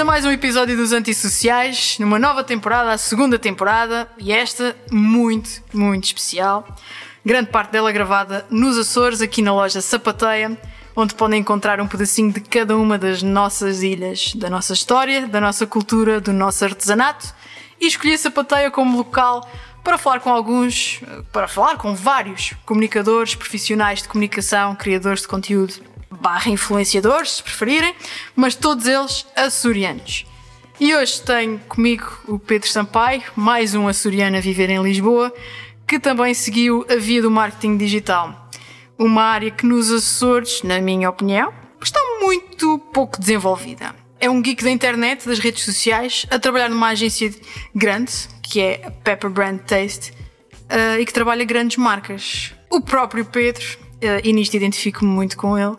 [0.00, 5.62] A mais um episódio dos Antissociais, numa nova temporada, a segunda temporada, e esta muito,
[5.74, 6.66] muito especial.
[7.22, 10.58] Grande parte dela gravada nos Açores, aqui na loja Sapateia,
[10.96, 15.38] onde podem encontrar um pedacinho de cada uma das nossas ilhas, da nossa história, da
[15.38, 17.34] nossa cultura, do nosso artesanato,
[17.78, 19.46] e escolhi a Sapateia como local
[19.84, 25.74] para falar com alguns, para falar com vários comunicadores, profissionais de comunicação, criadores de conteúdo,
[26.10, 27.94] barra influenciadores, se preferirem,
[28.34, 30.26] mas todos eles açorianos.
[30.78, 35.32] E hoje tenho comigo o Pedro Sampaio, mais um açoriano a viver em Lisboa,
[35.86, 38.48] que também seguiu a via do marketing digital.
[38.98, 41.52] Uma área que nos Açores, na minha opinião,
[41.82, 43.94] está muito pouco desenvolvida.
[44.18, 47.30] É um geek da internet, das redes sociais, a trabalhar numa agência
[47.74, 52.54] grande, que é a Pepper Brand Taste, uh, e que trabalha grandes marcas.
[52.70, 53.64] O próprio Pedro,
[54.24, 55.76] e nisto identifico-me muito com ele,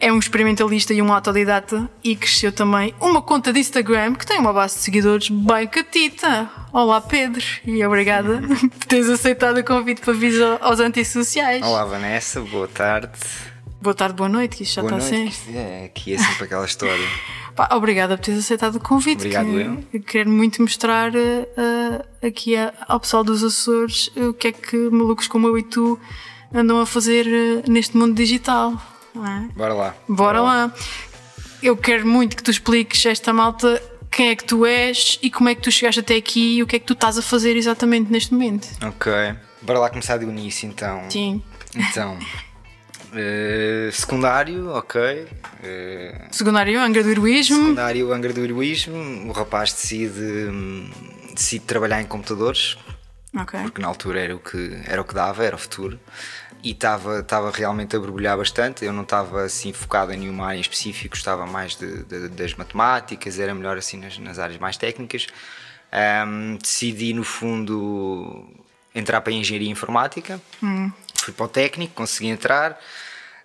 [0.00, 4.38] é um experimentalista e um autodidata e cresceu também uma conta de Instagram que tem
[4.38, 6.50] uma base de seguidores bem catita.
[6.72, 8.40] Olá Pedro e obrigada
[8.78, 11.64] por teres aceitado o convite para vir aos antissociais.
[11.64, 13.18] Olá Vanessa, boa tarde.
[13.80, 15.40] Boa tarde, boa noite, que isto já boa está noite.
[15.54, 17.06] É, aqui é sempre aquela história.
[17.54, 19.18] Pá, obrigada por teres aceitado o convite.
[19.18, 19.84] Obrigado, que eu.
[19.94, 22.54] eu quero muito mostrar uh, aqui
[22.86, 25.98] ao pessoal dos Açores o que é que malucos como eu e tu
[26.52, 28.80] andam a fazer uh, neste mundo digital.
[29.14, 29.48] não é?
[29.56, 29.94] Bora lá.
[30.08, 30.72] Bora lá.
[31.62, 35.30] Eu quero muito que tu expliques a esta malta quem é que tu és e
[35.30, 37.22] como é que tu chegaste até aqui e o que é que tu estás a
[37.22, 38.66] fazer exatamente neste momento.
[38.86, 39.12] Ok.
[39.62, 41.02] Bora lá começar do início então.
[41.10, 41.42] Sim.
[41.74, 42.16] Então.
[43.14, 45.26] eh, secundário, ok.
[45.62, 47.56] Eh, Secundário, Angra do Heroísmo.
[47.56, 49.28] secundário, Angra do Heroísmo.
[49.28, 50.90] O rapaz decide, hum,
[51.34, 52.78] decide trabalhar em computadores,
[53.36, 53.60] Ok.
[53.62, 55.98] porque na altura era o que, era o que dava, era o futuro.
[56.62, 58.84] E estava estava realmente a borbulhar bastante.
[58.84, 62.54] Eu não estava assim focado em nenhuma área em específico, estava mais de- de- das
[62.54, 65.26] matemáticas, era melhor assim nas, nas áreas mais técnicas.
[65.92, 68.46] Ahm, decidi, no fundo,
[68.94, 70.40] entrar para a engenharia informática.
[71.14, 72.78] Fui para o técnico, consegui entrar.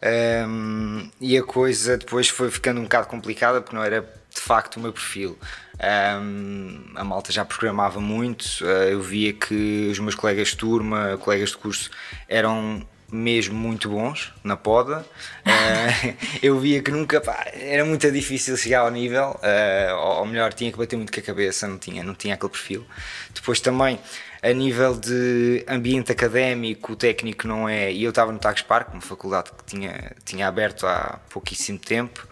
[0.02, 4.78] Ahm, e a coisa depois foi ficando um bocado complicada porque não era de facto
[4.78, 5.38] o meu perfil.
[5.80, 11.18] Ahm, a malta já programava muito, ah, eu via que os meus colegas de turma,
[11.22, 11.90] colegas de curso,
[12.28, 15.06] eram mesmo muito bons na poda.
[15.46, 20.54] Ah, eu via que nunca pá, era muito difícil chegar ao nível, ah, ou melhor,
[20.54, 22.86] tinha que bater muito com a cabeça, não tinha, não tinha aquele perfil.
[23.34, 24.00] Depois também
[24.42, 27.92] a nível de ambiente académico, o técnico não é.
[27.92, 32.28] E eu estava no Tagus Park, uma faculdade que tinha, tinha aberto há pouquíssimo tempo.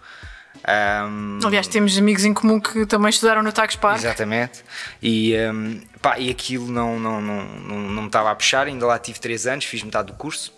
[0.66, 4.00] Ahm, Aliás, temos amigos em comum que também estudaram no Tagus Park.
[4.00, 4.64] Exatamente.
[5.02, 8.68] E, ahm, pá, e aquilo não, não, não, não, não me estava a puxar.
[8.68, 10.54] Ainda lá tive 3 anos, fiz metade do curso.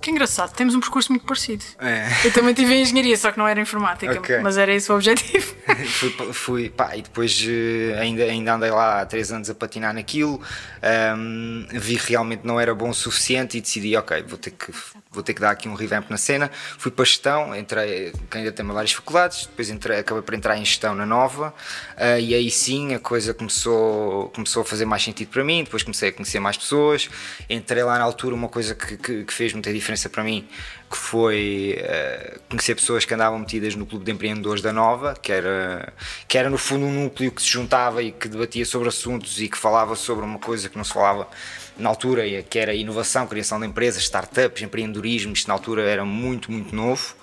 [0.00, 1.64] Que engraçado, temos um percurso muito parecido.
[1.80, 2.06] É.
[2.24, 4.38] Eu também tive em engenharia, só que não era informática, Ok.
[4.38, 5.54] mas era esse o objetivo.
[5.88, 9.92] fui, fui pá, e depois eh, ainda, ainda andei lá há 3 anos a patinar
[9.92, 10.40] naquilo.
[10.80, 14.72] Ahm, vi que realmente não era bom o suficiente e decidi, ok, vou ter que,
[15.10, 16.48] vou ter que dar aqui um revamp na cena.
[16.78, 20.64] Fui para gestão, entrei, que ainda tem várias faculdades, depois entrei, acabei por entrar em
[20.64, 21.52] gestão na nova.
[21.96, 25.64] ah, e aí sim a coisa começou, começou a fazer mais sentido para mim.
[25.64, 27.10] Depois comecei a conhecer mais pessoas.
[27.50, 30.46] Entrei lá na altura, uma coisa que, que, que fez muita diferença para mim
[30.90, 35.30] que foi eh, conhecer pessoas que andavam metidas no clube de empreendedores da Nova, que
[35.30, 35.92] era,
[36.26, 39.48] que era no fundo um núcleo que se juntava e que debatia sobre assuntos e
[39.48, 41.28] que falava sobre uma coisa que não se falava
[41.78, 46.50] na altura, que era inovação, criação de empresas, startups, empreendedorismo, isto na altura era muito,
[46.50, 47.14] muito novo.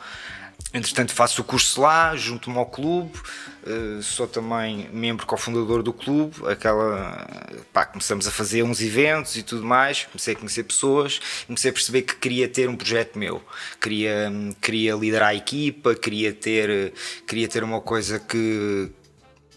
[0.75, 3.18] Entretanto, faço o curso lá, junto-me ao clube,
[3.66, 6.36] eh, sou também membro cofundador do clube.
[6.52, 7.25] Aquela,
[7.72, 10.03] pá, começamos a fazer uns eventos e tudo mais.
[10.03, 13.41] Comecei a conhecer pessoas, comecei a perceber que queria ter um projeto meu,
[13.80, 14.30] queria,
[14.62, 16.91] queria liderar a equipa, queria ter,
[17.25, 18.91] queria ter uma coisa que,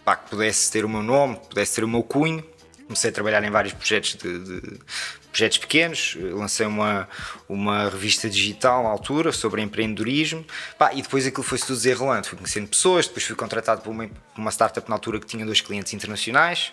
[0.04, 2.44] pá, que pudesse ter o meu nome, pudesse ter o meu cunho.
[2.84, 4.78] Comecei a trabalhar em vários projetos de, de-
[5.38, 7.08] projetos pequenos, lancei uma,
[7.48, 10.44] uma revista digital na altura sobre empreendedorismo
[10.76, 12.26] pá, e depois aquilo foi-se tudo desenrolando.
[12.26, 15.60] Fui conhecendo pessoas, depois fui contratado por uma, uma startup na altura que tinha dois
[15.60, 16.72] clientes internacionais.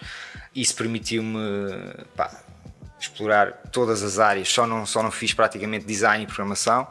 [0.56, 1.40] Isso permitiu-me
[3.00, 6.88] explorar todas as áreas, só não, só não fiz praticamente design e programação.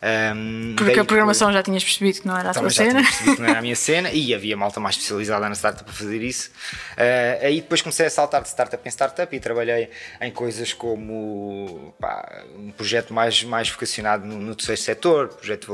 [0.00, 3.00] Ahm, Porque daí a programação já tinhas percebido que não era a tua cena.
[3.00, 5.84] tinha percebido que não era a minha cena e havia malta mais especializada na startup
[5.84, 6.50] para fazer isso.
[6.96, 9.90] Eh, aí depois comecei a saltar de startup em startup e trabalhei
[10.20, 15.66] em coisas como pá, um projeto mais, mais vocacionado no, no terceiro setor, projeto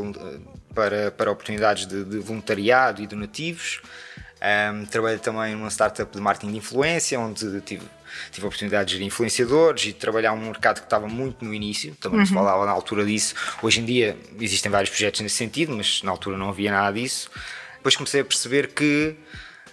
[0.75, 3.82] para, para oportunidades de, de voluntariado e donativos.
[4.44, 7.87] Um, trabalhei também numa startup de marketing de influência, onde tive,
[8.31, 11.52] tive a oportunidade de gerir influenciadores e de trabalhar um mercado que estava muito no
[11.52, 13.34] início, também se falava na altura disso.
[13.62, 17.31] Hoje em dia existem vários projetos nesse sentido, mas na altura não havia nada disso.
[17.76, 19.14] Depois comecei a perceber que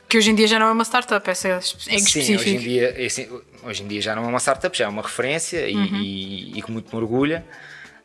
[0.09, 2.09] Que hoje em dia já não é uma startup, essa é, específico.
[2.09, 3.29] Sim, hoje em, dia, é assim,
[3.63, 5.95] hoje em dia já não é uma startup, já é uma referência e, uhum.
[5.95, 7.45] e, e que muito me orgulha.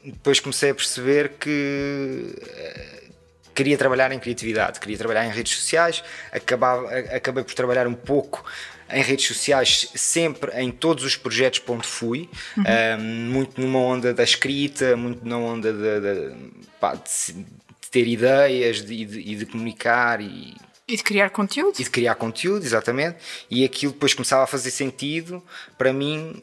[0.04, 3.06] Depois comecei a perceber que uh,
[3.52, 8.44] queria trabalhar em criatividade, queria trabalhar em redes sociais, acabava, acabei por trabalhar um pouco
[8.90, 12.64] em redes sociais, sempre em todos os projetos para onde fui, uhum.
[12.98, 16.36] um, muito numa onda da escrita, muito na onda de, de,
[16.80, 20.54] pá, de, de ter ideias e de, de, comunicar e.
[20.88, 21.74] E de criar conteúdo.
[21.80, 23.18] E de criar conteúdo, exatamente.
[23.50, 25.42] E aquilo depois começava a fazer sentido
[25.76, 26.40] para mim.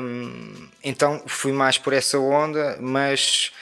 [0.00, 3.52] Um, então fui mais por essa onda, mas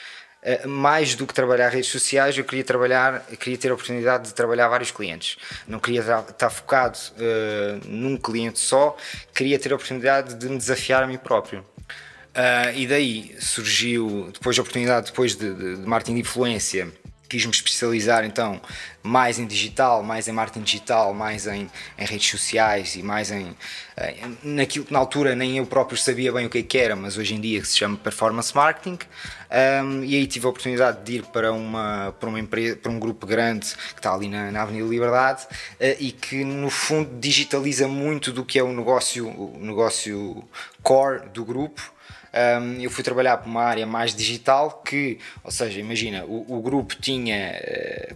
[0.43, 4.33] eh, mais do que trabalhar redes sociais, eu queria trabalhar, queria ter a oportunidade de
[4.33, 5.37] trabalhar vários clientes.
[5.67, 8.97] Não queria estar focado uh, num cliente só,
[9.35, 11.59] queria ter a oportunidade de me desafiar a mim próprio.
[11.59, 16.91] Uh, e daí surgiu, depois a oportunidade, depois de, de, de marketing de influência,
[17.31, 18.59] quis me especializar então
[19.01, 23.55] mais em digital, mais em marketing digital, mais em, em redes sociais e mais em,
[23.97, 26.93] em, naquilo que na altura nem eu próprio sabia bem o que, é que era,
[26.93, 28.99] mas hoje em dia se chama performance marketing.
[29.49, 32.99] Um, e aí tive a oportunidade de ir para uma para uma empresa para um
[32.99, 37.87] grupo grande que está ali na, na Avenida Liberdade uh, e que no fundo digitaliza
[37.87, 40.43] muito do que é o negócio o negócio
[40.83, 41.81] core do grupo
[42.33, 46.61] um, eu fui trabalhar para uma área mais digital que, ou seja, imagina, o, o
[46.61, 48.15] grupo tinha uh,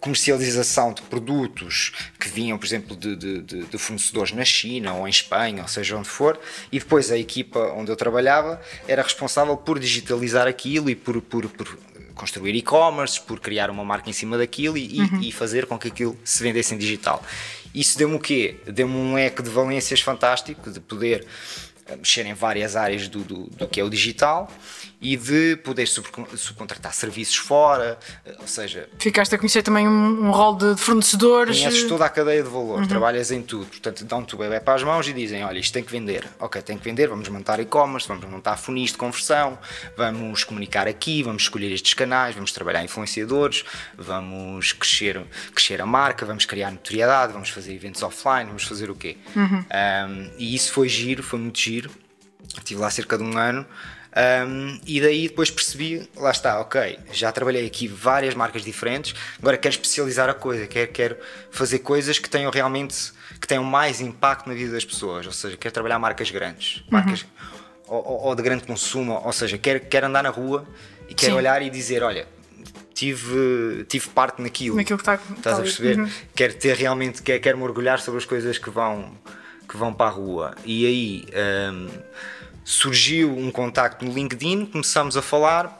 [0.00, 5.10] comercialização de produtos que vinham, por exemplo, de, de, de, fornecedores na China ou em
[5.10, 6.38] Espanha, ou seja onde for,
[6.70, 11.48] e depois a equipa onde eu trabalhava era responsável por digitalizar aquilo e por, por,
[11.48, 11.78] por
[12.14, 15.20] construir e-commerce, por criar uma marca em cima daquilo e, uhum.
[15.20, 17.22] e, fazer com que aquilo se vendesse em digital.
[17.74, 18.56] Isso deu-me o quê?
[18.66, 21.26] Deu-me um leque de valências fantástico de poder
[21.96, 24.50] mexer em várias áreas do, do, do que é o digital
[25.00, 28.88] e de poder subcontratar serviços fora, eh, ou seja...
[28.98, 31.58] Ficaste a conhecer também um, um rol de fornecedores...
[31.58, 32.88] Conheces toda a cadeia de valor, uhum.
[32.88, 35.84] trabalhas em tudo, portanto dão-te o bebê para as mãos e dizem, olha, isto tem
[35.84, 39.58] que vender, ok, tem que vender, vamos montar e-commerce, vamos montar funis de conversão,
[39.96, 43.64] vamos comunicar aqui, vamos escolher estes canais, vamos trabalhar influenciadores,
[43.98, 45.22] vamos crescer,
[45.54, 49.18] crescer a marca, vamos criar notoriedade, vamos fazer eventos offline, vamos fazer o quê?
[49.36, 49.62] Uhum.
[49.62, 51.75] Um, e isso foi giro, foi muito giro,
[52.56, 53.66] estive lá cerca de um ano
[54.16, 59.58] um, e daí depois percebi, lá está, ok, já trabalhei aqui várias marcas diferentes, agora
[59.58, 61.16] quero especializar a coisa, quero, quero
[61.50, 65.58] fazer coisas que tenham realmente que tenham mais impacto na vida das pessoas, ou seja,
[65.58, 66.84] quero trabalhar marcas grandes, uhum.
[66.92, 67.26] marcas
[67.86, 70.66] ou, ou, de grande consumo, ou seja, quero, quero andar na rua
[71.10, 71.38] e quero Sim.
[71.38, 72.26] olhar e dizer, olha,
[72.94, 74.76] tive, tive parte naquilo.
[74.76, 75.98] Naquilo que está, Estás tá a perceber?
[75.98, 76.10] Uhum.
[76.34, 79.12] Quero ter realmente, quero, quero mergulhar sobre as coisas que vão,
[79.68, 80.54] que vão para a rua.
[80.64, 81.26] E aí.
[81.72, 81.88] Um,
[82.66, 85.78] surgiu um contacto no LinkedIn, começamos a falar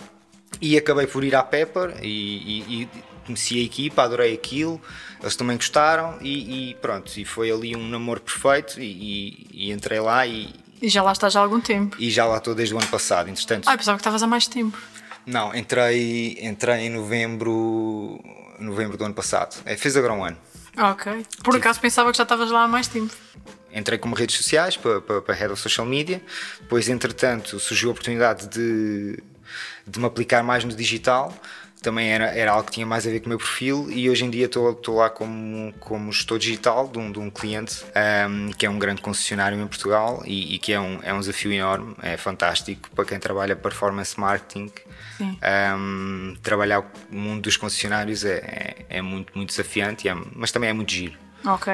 [0.61, 2.89] e acabei por ir à Pepper e, e, e
[3.27, 4.81] conheci a equipa, adorei aquilo,
[5.21, 10.25] eles também gostaram e, e pronto, e foi ali um namoro perfeito e, entrei lá
[10.25, 10.55] e.
[10.81, 11.97] E já lá estás há algum tempo?
[11.99, 13.69] E já lá estou desde o ano passado, entretanto.
[13.69, 14.79] Ah, pensava que estavas há mais tempo.
[15.27, 18.21] Não, entrei, entrei em novembro,
[18.61, 19.61] novembro do ano passado.
[19.65, 20.37] É, fez agora um ano.
[20.79, 21.27] Ok.
[21.43, 23.13] Por acaso pensava que já estavas lá há mais tempo
[23.77, 26.21] entrei como redes sociais para, para, para Head of Social Media,
[26.61, 29.23] depois entretanto surgiu a oportunidade de,
[29.87, 31.33] de me aplicar mais no digital,
[31.83, 34.25] também era, era algo que tinha mais a ver com o meu perfil e hoje
[34.25, 37.85] em dia estou, lá como, como gestor digital de um, de um cliente
[38.29, 41.21] um, que é um grande concessionário em Portugal e, e, que é um, é um
[41.21, 44.73] desafio enorme, é fantástico para quem trabalha performance marketing.
[45.21, 48.35] Um, trabalhar o mundo dos concessionários é,
[48.91, 51.26] é, é muito, muito desafiante, é, mas também é muito giro.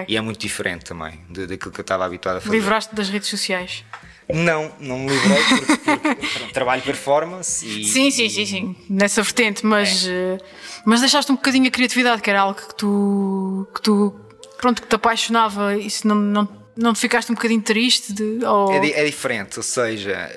[0.08, 2.54] E é muito diferente também de, daquilo que eu estava habituado a fazer.
[2.54, 3.84] Livraste das redes sociais?
[4.32, 7.84] Não, não me livrei porque, porque trabalho performance e.
[7.88, 10.38] Sim, sim, sim, sim, nessa vertente, mas, é.
[10.84, 14.14] mas deixaste um bocadinho a criatividade, que era algo que tu, que tu
[14.58, 18.12] pronto, que te apaixonava, isso não, não, não ficaste um bocadinho triste?
[18.12, 18.72] De, ou...
[18.72, 20.30] é, é, diferente, ou seja.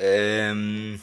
[0.54, 0.98] Hum,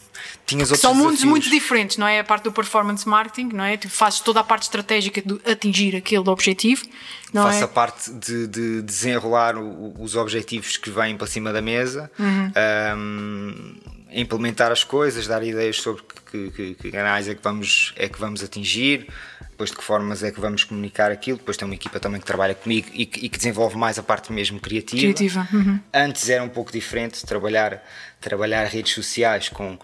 [0.77, 2.21] São mundos muito diferentes, não é?
[2.21, 3.77] A parte do performance marketing, não é?
[3.77, 6.85] Tu fazes toda a parte estratégica de atingir aquele objetivo.
[7.33, 7.63] Não Faço é?
[7.63, 12.53] a parte de, de desenrolar o, os objetivos que vêm para cima da mesa, uhum.
[12.97, 13.75] um,
[14.13, 18.19] implementar as coisas, dar ideias sobre que, que, que, canais é que, vamos, é que
[18.19, 19.07] vamos atingir,
[19.51, 21.39] depois de que formas é que vamos comunicar aquilo.
[21.39, 24.03] Depois tem uma equipa também que trabalha comigo e que, e que desenvolve mais a
[24.03, 25.01] parte mesmo criativa.
[25.01, 25.49] criativa.
[25.53, 25.81] Uhum.
[25.95, 27.83] Antes era um pouco diferente, trabalhar,
[28.21, 29.79] trabalhar redes sociais com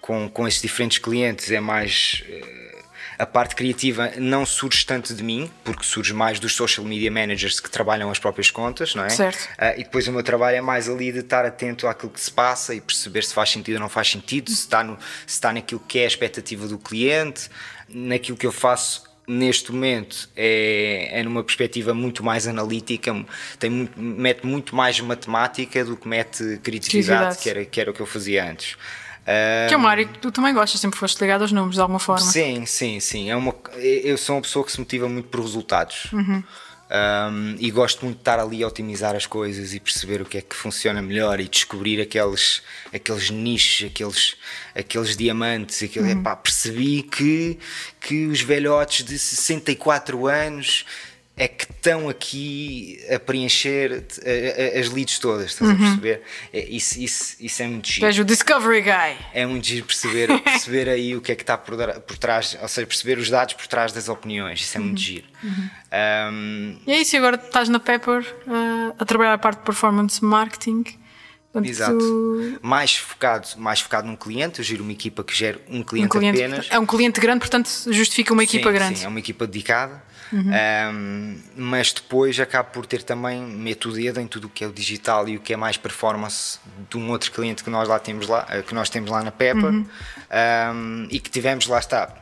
[0.00, 2.22] com, com esses diferentes clientes é mais.
[2.28, 2.60] Uh,
[3.18, 7.60] a parte criativa não surge tanto de mim, porque surge mais dos social media managers
[7.60, 9.10] que trabalham as próprias contas, não é?
[9.10, 9.44] Certo.
[9.58, 12.30] Uh, e depois o meu trabalho é mais ali de estar atento àquilo que se
[12.30, 15.52] passa e perceber se faz sentido ou não faz sentido, se está, no, se está
[15.52, 17.50] naquilo que é a expectativa do cliente,
[17.90, 23.14] naquilo que eu faço neste momento é, é numa perspectiva muito mais analítica,
[23.58, 27.94] tem muito, mete muito mais matemática do que mete criatividade, que era, que era o
[27.94, 28.76] que eu fazia antes.
[29.68, 32.00] Que é uma área que tu também gostas, sempre foste ligado aos números de alguma
[32.00, 32.24] forma.
[32.24, 33.30] Sim, sim, sim.
[33.30, 36.12] É uma, eu sou uma pessoa que se motiva muito por resultados.
[36.12, 36.42] Uhum.
[36.92, 40.38] Um, e gosto muito de estar ali a otimizar as coisas e perceber o que
[40.38, 42.62] é que funciona melhor e descobrir aqueles,
[42.92, 44.34] aqueles nichos, aqueles,
[44.74, 45.80] aqueles diamantes.
[45.84, 46.20] Aquele, Uhum.
[46.20, 47.60] epá, percebi que,
[48.00, 50.84] que os velhotes de 64 anos
[51.42, 56.22] é que estão aqui a preencher a- a- as leads todas, estás a perceber?
[56.52, 58.06] É, isso, isso, isso é muito giro.
[58.06, 59.16] és o Discovery Guy.
[59.32, 62.68] É muito giro perceber, perceber aí o que é que está por, por trás, ou
[62.68, 64.60] seja, perceber os dados por trás das opiniões.
[64.60, 65.26] Isso é muito giro.
[65.92, 69.64] Um, E é isso, e agora estás na Pepper uh, a trabalhar a parte de
[69.64, 70.84] performance marketing.
[71.52, 71.98] Portanto, exato.
[71.98, 74.60] tu- Mais focado, mais focado num cliente.
[74.60, 76.66] Eu giro uma equipa que gera um um cliente, cliente, apenas.
[76.70, 78.92] é um cliente grande, portanto justifica uma equipa sim, grande.
[78.94, 79.00] Uhum.
[79.00, 80.09] Sim, é uma equipa dedicada.
[80.32, 84.66] Um, mas depois acabo por ter também, meto o dedo em tudo o que é
[84.66, 86.58] o digital e o que é mais performance
[86.88, 89.30] de um outro cliente que nós lá temos lá, eh, que nós temos lá na
[89.30, 89.86] Pepper Uhum.
[90.72, 92.14] um, e que tivemos lá está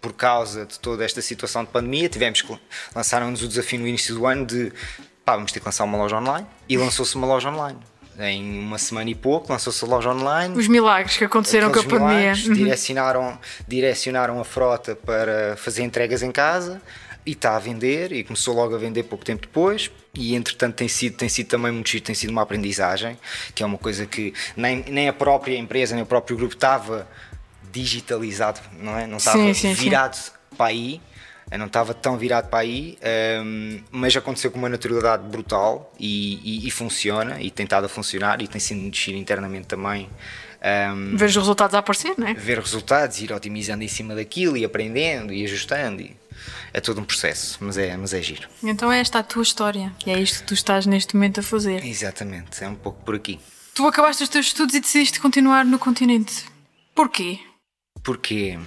[0.00, 2.58] por causa de toda esta situação de pandemia, tivemos que
[2.94, 4.72] lançaram-nos o desafio no início do ano de
[5.24, 7.78] pá, vamos ter que lançar uma loja online e lançou-se uma loja online.
[8.18, 10.56] Em uma semana e pouco lançou-se a loja online.
[10.56, 12.32] Os milagres que aconteceram com a pandemia.
[12.32, 12.54] Uhum.
[12.54, 13.38] direcionaram,
[13.68, 16.80] direcionaram a frota para fazer entregas em casa
[17.26, 20.86] e está a vender e começou logo a vender pouco tempo depois e entretanto tem
[20.88, 23.18] sido, tem sido também muito tem sido uma aprendizagem
[23.54, 27.06] que é uma coisa que nem, nem a própria empresa nem o próprio grupo estava
[27.72, 29.06] digitalizado, não é?
[29.06, 29.82] Não estava Sim, sim, sim.
[29.82, 30.16] virado
[30.56, 31.00] para aí
[31.50, 32.98] eu não estava tão virado para aí,
[33.44, 37.88] hum, mas aconteceu com uma naturalidade brutal e, e- e funciona, e tem estado a
[37.88, 40.10] funcionar, e tem sido muito giro internamente também.
[40.92, 42.34] hum, Ver os resultados a aparecer, não é?
[42.34, 46.02] ver resultados, ir otimizando em cima daquilo e aprendendo e ajustando.
[46.02, 46.16] e
[46.72, 48.48] é todo um processo, mas é, mas é giro.
[48.62, 51.42] Então é esta a tua história e é isto que tu estás neste momento a
[51.42, 51.84] fazer.
[51.84, 53.38] Exatamente, é um pouco por aqui.
[53.74, 56.44] Tu acabaste os teus estudos e decidiste continuar no continente.
[56.94, 57.38] Porquê?
[58.02, 58.58] Porque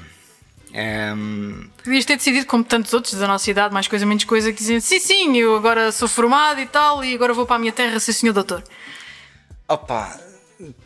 [1.16, 4.60] hum, Podias ter decidido, como tantos outros da nossa idade, mais coisa, menos coisa, que
[4.60, 7.72] diziam sim, sim, eu agora sou formado e tal, e agora vou para a minha
[7.72, 8.64] terra ser senhor doutor.
[9.68, 10.20] Opa,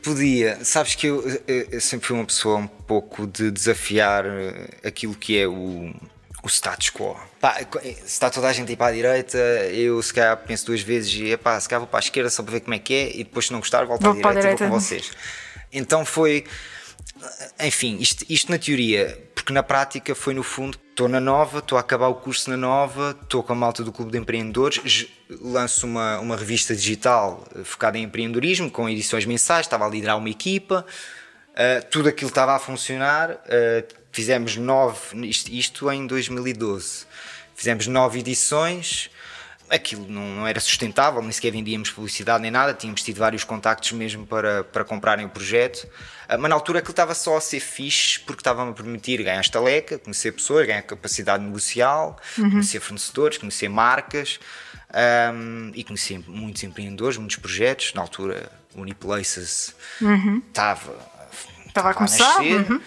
[0.02, 0.64] podia.
[0.64, 5.16] Sabes que eu, eu- eu sempre fui uma pessoa um pouco de desafiar eh, aquilo
[5.16, 5.94] que é o,
[6.44, 7.18] o status quo.
[7.40, 10.66] Pá, se está toda a gente a ir para a direita, eu se calhar penso
[10.66, 12.80] duas vezes e epá, se calhar vou para a esquerda só para ver como é
[12.80, 14.78] que é e depois se não gostar volto Vou à para a direita, e vou
[14.78, 15.06] com direita.
[15.08, 15.18] vocês.
[15.72, 16.44] Então foi.
[17.62, 21.78] Enfim, isto, isto na teoria, porque na prática foi no fundo, estou na nova, estou
[21.78, 25.08] a acabar o curso na nova, estou com a malta do Clube de Empreendedores,
[25.42, 30.18] lanço uma, uma revista digital eh, focada em empreendedorismo, com edições mensais, estava a liderar
[30.18, 30.86] uma equipa,
[31.56, 37.06] eh, tudo aquilo estava a funcionar, eh, fizemos nove, isto, isto em 2012,
[37.56, 39.10] fizemos nove edições,
[39.70, 44.26] aquilo não, era sustentável, nem sequer vendíamos publicidade nem nada, tínhamos tido vários contactos mesmo
[44.26, 45.88] para, para comprarem o projeto,
[46.30, 49.42] Ah, mas na altura aquilo estava só a ser fixe porque estava-me a permitir ganhar
[49.42, 54.40] estaleca, conhecer pessoas, ganhar capacidade negocial, conhecer fornecedores, conhecer marcas
[54.94, 57.94] ahm, e conhecer muitos empreendedores, muitos projetos.
[57.94, 59.76] Na altura, Uniplaces
[60.48, 60.96] estava,
[61.68, 62.72] Estava a começar, nascer.
[62.72, 62.82] uhum.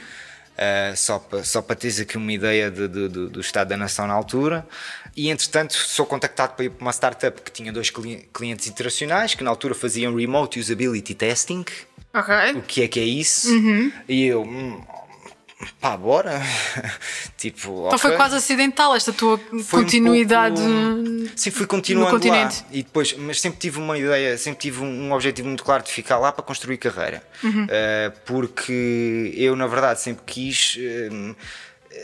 [0.56, 3.76] Uh, só para só para teres aqui uma ideia de- de- de- do estado da
[3.76, 4.66] nação na altura.
[5.14, 9.34] E entretanto, sou contactado para ir para uma startup que tinha dois cli- clientes internacionais
[9.34, 11.62] que na altura faziam Remote Usability Testing.
[12.14, 12.34] Ok.
[12.54, 13.50] O que é que é isso?
[13.52, 13.92] Uhum.
[14.08, 14.82] E eu, hum,
[15.80, 16.40] pá, bora.
[17.36, 18.16] tipo, Então foi ok.
[18.16, 20.60] quase acidental esta tua Foi um continuidade.
[20.60, 22.48] pouco- Sim, fui continuando lá.
[22.70, 25.90] E depois, mas sempre tive uma ideia, sempre tive um, um objetivo muito claro de
[25.90, 27.22] ficar lá para construir carreira.
[27.42, 27.64] Uhum.
[27.64, 30.78] Uh, porque eu, na verdade, sempre quis.
[31.10, 31.34] um,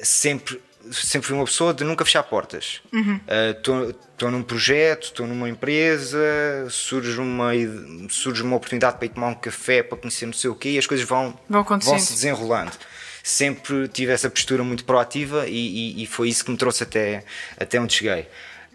[0.02, 2.80] sempre, sempre fui uma pessoa de nunca fechar portas.
[2.92, 3.21] Uhum.
[3.56, 6.18] Estou num projeto, estou numa empresa,
[6.71, 7.50] surge uma,
[8.09, 10.78] surge uma oportunidade para ir tomar um café, para conhecer não sei o quê, e
[10.78, 11.99] as coisas vão, Vão acontecendo.
[12.00, 12.73] se desenrolando.
[13.23, 15.52] Sempre tive essa postura muito proativa e,
[16.00, 17.25] e- e foi isso que me trouxe até,
[17.57, 18.26] até onde cheguei.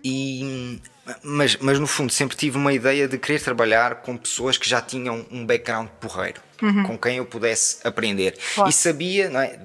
[0.03, 0.79] E,
[1.23, 4.81] mas, mas no fundo sempre tive uma ideia de querer trabalhar com pessoas que já
[4.81, 6.41] tinham um background porreiro,
[6.85, 8.33] com quem eu pudesse aprender.
[8.33, 8.39] Uhum.
[8.55, 8.69] Claro.
[8.69, 9.59] E sabia, é,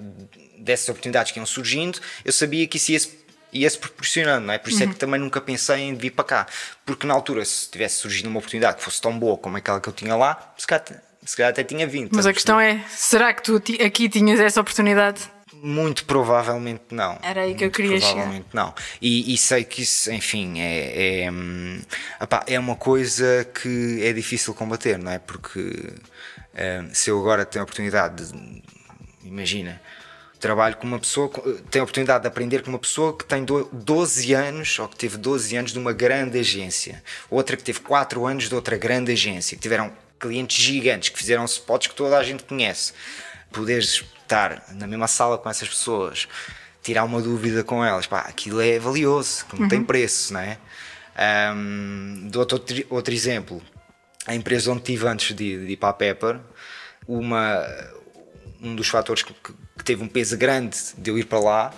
[0.58, 3.22] dessas oportunidades que iam surgindo, eu sabia que isso ia-se
[3.54, 4.58] ia-se proporcionando, não é?
[4.58, 4.88] Por isso Uhum.
[4.88, 6.46] é que também nunca pensei em vir para cá.
[6.86, 9.86] Porque na altura, se tivesse surgido uma oportunidade que fosse tão boa como aquela que
[9.90, 10.86] eu tinha lá, se calhar,
[11.24, 12.10] se calhar até tinha vindo.
[12.14, 15.20] Mas a questão é: será que tu aqui tinhas essa oportunidade?
[15.54, 17.18] Muito provavelmente não.
[17.22, 18.14] Era aí que eu Muito queria chegar.
[18.14, 18.74] Provavelmente não.
[19.00, 24.98] E, e sei que isso, enfim, é, é, é uma coisa que é difícil combater,
[24.98, 25.20] não é?
[25.20, 28.62] Porque hum, se eu agora tenho a oportunidade de,
[29.24, 29.80] imagina,
[30.40, 31.30] trabalho com uma pessoa,
[31.70, 35.16] tenho a oportunidade de aprender com uma pessoa que tem 12 anos, ou que teve
[35.16, 37.00] 12 anos de uma grande agência,
[37.30, 41.44] outra que teve 4 anos de outra grande agência, que tiveram clientes gigantes, que fizeram
[41.44, 42.92] spots que toda a gente conhece.
[43.50, 46.28] Poderes estar na mesma sala com essas pessoas,
[46.82, 49.68] tirar uma dúvida com elas, pá, aquilo é valioso, que não uhum.
[49.68, 50.58] tem preço, não é?
[51.54, 53.60] Um, dou outro, outro exemplo.
[54.26, 56.38] A empresa onde estive antes de, de ir para a Pepper,
[57.06, 57.66] uma,
[58.62, 61.74] um dos fatores que, que, teve um peso grande de eu ir para lá,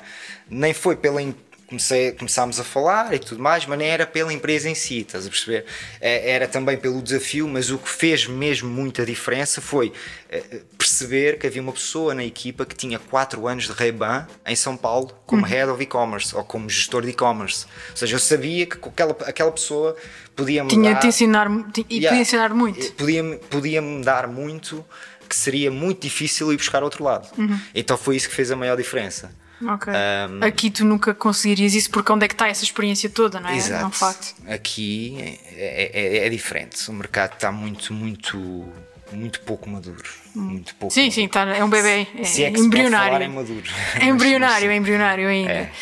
[0.48, 1.20] nem foi pela,
[1.66, 5.26] comecei, começámos a falar e tudo mais, mas nem era pela empresa em si, estás
[5.26, 5.64] a perceber?
[6.00, 9.92] É, era também pelo desafio, mas o que fez mesmo muita diferença foi
[10.28, 14.56] eh, perceber que havia uma pessoa na equipa que tinha 4 anos de Ray-Ban em
[14.56, 15.48] São Paulo como uhum.
[15.48, 17.66] Head of E-Commerce ou como gestor de E-Commerce.
[17.90, 19.96] Ou seja, eu sabia que aquela, aquela pessoa
[20.36, 21.00] podia me tinha dar...
[21.00, 21.48] Te ensinar,
[21.88, 22.92] e yeah, podia ensinar muito.
[22.92, 24.84] Podia-me podia -me dar muito
[25.28, 27.28] que seria muito difícil ir buscar outro lado.
[27.38, 27.58] Uhum.
[27.74, 29.32] Então foi isso que fez a maior diferença.
[29.62, 29.92] Ok.
[29.92, 33.50] Um, Aqui tu nunca conseguirias isso porque onde é que está essa experiência toda, não
[33.50, 33.56] é?
[33.56, 33.84] Exato.
[33.84, 34.34] É um facto.
[34.48, 36.88] Aqui é, é, é, diferente.
[36.90, 38.68] O mercado está muito, muito,
[39.12, 40.08] muito pouco maduro.
[40.34, 41.14] Muito pouco sim, maduro.
[41.14, 42.06] sim, tá, é um bebê.
[42.18, 43.26] É Se é que embrionário.
[43.26, 43.70] Se maduro.
[44.00, 45.52] É embrionário, é embrionário ainda.
[45.52, 45.72] É.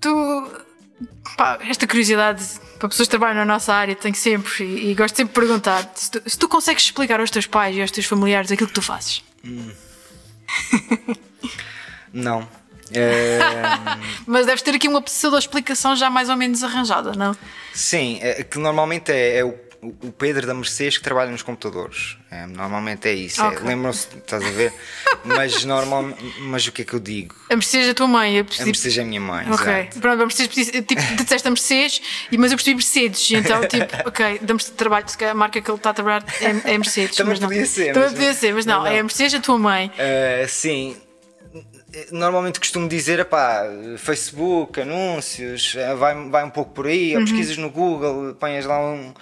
[0.00, 0.60] Tu.
[1.36, 2.44] Pá, esta curiosidade
[2.78, 5.90] para pessoas que trabalham na nossa área tenho sempre e, e gosto sempre de perguntar
[5.94, 8.74] se tu, se tu, consegues explicar aos teus pais e aos teus familiares aquilo que
[8.74, 9.22] tu fazes.
[9.44, 9.70] Hum.
[12.12, 12.59] Não.
[12.92, 13.38] É...
[14.26, 17.36] Mas deves ter aqui uma pseudo-explicação já mais ou menos arranjada, não?
[17.72, 22.16] Sim, é, que normalmente é, é o, o, Pedro da Mercedes que trabalha nos computadores.
[22.30, 23.40] É, normalmente é isso.
[23.40, 23.66] É, okay.
[23.66, 24.72] Lembram-se, estás a ver?
[25.24, 27.34] mas, normal, mas o que é que eu digo?
[27.48, 28.36] A Mercedes é a tua mãe.
[28.36, 28.64] Eu percebi...
[28.64, 29.50] A Mercedes é a minha mãe.
[29.50, 29.66] Ok.
[29.66, 30.00] Exato.
[30.00, 32.02] Pronto, a Mercedes, tipo, disseste a Mercedes,
[32.36, 33.30] mas eu percebi Mercedes.
[33.30, 36.78] Então, tipo, ok, damos de trabalho, a marca que ele está a trabalhar é, é
[36.78, 37.16] Mercedes.
[37.16, 37.66] Também podia não.
[37.66, 37.92] ser.
[37.92, 39.90] Também podia ser, mas não, não, é a Mercedes a tua mãe.
[39.90, 40.96] Uh, sim
[42.12, 43.64] normalmente costumo dizer, pá,
[43.98, 47.24] Facebook, anúncios, eh, vai, vai um pouco por aí, uhum.
[47.24, 49.12] pesquisas no Google, pões lá um,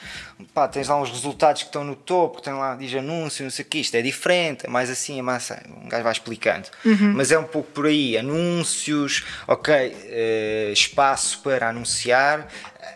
[0.52, 3.64] pá, tens lá uns resultados que estão no topo, tem lá, diz anúncio, não sei
[3.64, 6.68] o que, isto é diferente, é mais assim, é mais assim, um gajo vai explicando.
[6.85, 7.14] Uhum.
[7.14, 12.48] Mas é um pouco por aí, anúncios, ok, uh, espaço para anunciar,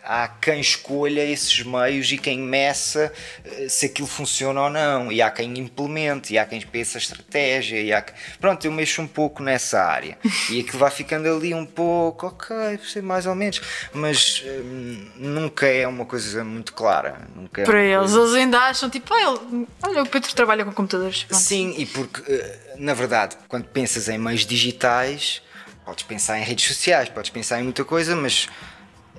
[0.05, 3.13] há quem escolha esses meios e quem meça
[3.45, 7.01] uh, se aquilo funciona ou não, e há quem implemente, e há quem pense a
[7.01, 8.05] estratégia, e há
[8.41, 10.19] pronto, eu mexo um pouco nessa área,
[10.51, 13.61] e aquilo vai ficando ali um pouco, ok, mais ou menos,
[13.93, 19.13] mas uh, nunca é uma coisa muito clara Nunca Para eles, eles ainda acham tipo,
[19.15, 19.39] ah,
[19.83, 21.25] olha, o Pedro trabalha com computadores.
[21.25, 21.41] Pronto.
[21.41, 25.43] Sim, e porque, eh, na verdade, quando pensas em meios digitais,
[25.85, 28.49] podes pensar em redes sociais, podes pensar em muita coisa, mas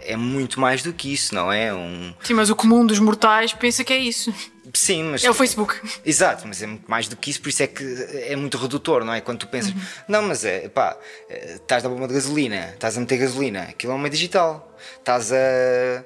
[0.05, 1.73] é muito mais do que isso, não é?
[1.73, 2.13] Um...
[2.21, 4.33] Sim, mas o comum dos mortais pensa que é isso.
[4.73, 5.23] Sim, mas.
[5.23, 5.75] É o Facebook.
[6.05, 7.83] Exato, mas é muito mais do que isso, por isso é que
[8.27, 9.21] é muito redutor, não é?
[9.21, 9.81] Quando tu pensas, uhum.
[10.07, 10.97] não, mas é, pá,
[11.29, 15.31] eh, estás na bomba de gasolina, estás a meter gasolina, aquilo é uma digital, estás
[15.31, 16.03] a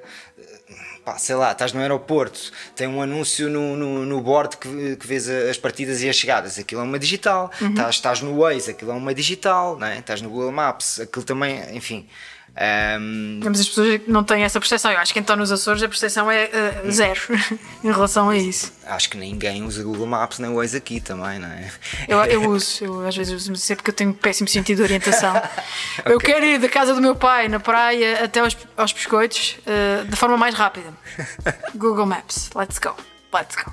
[1.07, 5.07] pá, sei lá, estás no aeroporto, tem um anúncio no, no, no board que, que
[5.07, 7.49] vês as partidas e as chegadas, aquilo é uma digital.
[7.61, 7.69] Uhum.
[7.69, 9.99] Estás, estás no Waze, aquilo é uma digital, não é?
[9.99, 12.05] estás no Google Maps, aquilo também, enfim.
[12.59, 13.39] Um...
[13.43, 14.91] Mas as pessoas não têm essa percepção.
[14.91, 16.49] Eu acho que então nos Açores a percepção é
[16.85, 17.21] uh, zero
[17.83, 18.73] em relação a isso.
[18.85, 21.69] Acho que ninguém usa Google Maps nem Waze aqui também, não é?
[22.07, 24.83] Eu, eu uso, eu às vezes uso, mas é porque eu tenho péssimo sentido de
[24.83, 25.35] orientação.
[25.99, 26.13] okay.
[26.13, 30.05] Eu quero ir da casa do meu pai na praia até aos, aos biscoitos uh,
[30.05, 30.91] da forma mais rápida.
[31.75, 32.95] Google Maps, let's go,
[33.33, 33.71] let's go.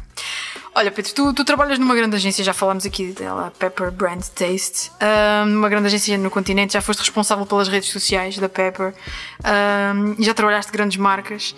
[0.77, 4.91] Olha, Pedro, tu, tu, trabalhas numa grande agência, já falámos aqui dela, Pepper Brand Taste,
[5.01, 8.93] um, numa grande agência no continente, já foste responsável pelas redes sociais da Pepper,
[9.45, 11.55] um, já trabalhaste grandes marcas.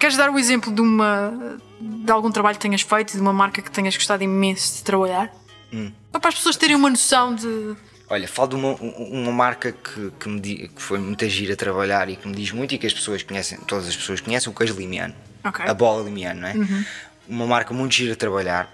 [0.00, 3.62] Queres dar o exemplo de, uma, de algum trabalho que tenhas feito, de uma marca
[3.62, 5.32] que tenhas gostado imenso de trabalhar?
[5.72, 5.92] Hum.
[6.10, 7.76] Para as pessoas terem uma noção de.
[8.08, 12.08] Olha, falo de uma, uma marca que, que, me, que foi muita gira a trabalhar
[12.08, 14.54] e que me diz muito e que as pessoas conhecem, todas as pessoas conhecem, o
[14.54, 15.14] queijo limiano.
[15.44, 15.66] Okay.
[15.66, 16.54] A bola limiano, não é?
[16.54, 16.84] Uhum
[17.28, 18.72] uma marca muito gira a trabalhar,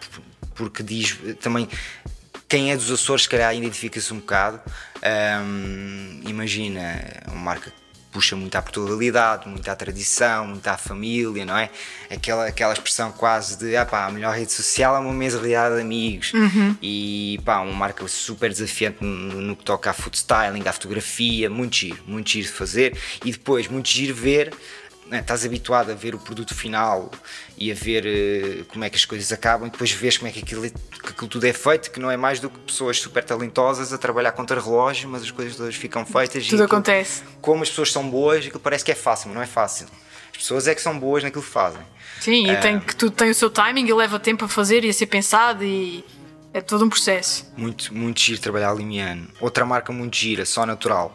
[0.54, 1.68] porque diz também
[2.52, 4.60] quem é dos Açores, se calhar identifica-se um bocado.
[5.02, 7.76] Um, imagina, uma marca que
[8.12, 11.70] puxa muito à Portugalidade, muito à tradição, muito à família, não é?
[12.10, 15.76] Aquela, aquela expressão quase de ah, pá, a melhor rede social é uma mesa rodeada
[15.76, 16.34] de amigos.
[16.34, 16.76] Uhum.
[16.82, 21.48] E pá, uma marca super desafiante no, no, que toca a food styling, à fotografia,
[21.48, 22.94] muito giro, muito giro de fazer.
[23.24, 24.52] E depois, muito giro ver
[25.12, 27.10] né, estás habituado a ver o produto final
[27.58, 30.32] e a ver uh, como é que as coisas acabam e depois vês como é
[30.32, 33.22] que aquilo, que aquilo tudo é feito, que não é mais do que pessoas super
[33.22, 36.46] talentosas a trabalhar contra relógio, mas as coisas todas ficam feitas.
[36.46, 37.22] Tudo acontece.
[37.42, 39.86] Como as pessoas são boas, aquilo parece que é fácil, mas não é fácil.
[40.30, 41.82] As pessoas é que são boas naquilo que fazem.
[42.18, 44.88] Sim, e tem, que tudo tem o seu timing e leva tempo a fazer e
[44.88, 46.02] a ser pensado e
[46.54, 47.46] É todo um processo.
[47.54, 49.28] Muito, muito giro trabalhar limiano.
[49.40, 51.14] Outra marca muito gira, só natural.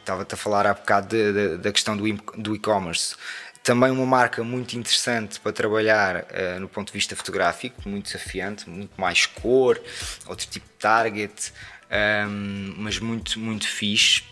[0.00, 3.16] Estava-te a falar há bocado de- de- da questão do e-commerce.
[3.62, 8.68] Também uma marca muito interessante para trabalhar eh, no ponto de vista fotográfico, muito desafiante,
[8.70, 9.80] muito mais cor,
[10.26, 11.52] outro tipo de target,
[11.90, 14.22] ehm, mas muito, muito fixe.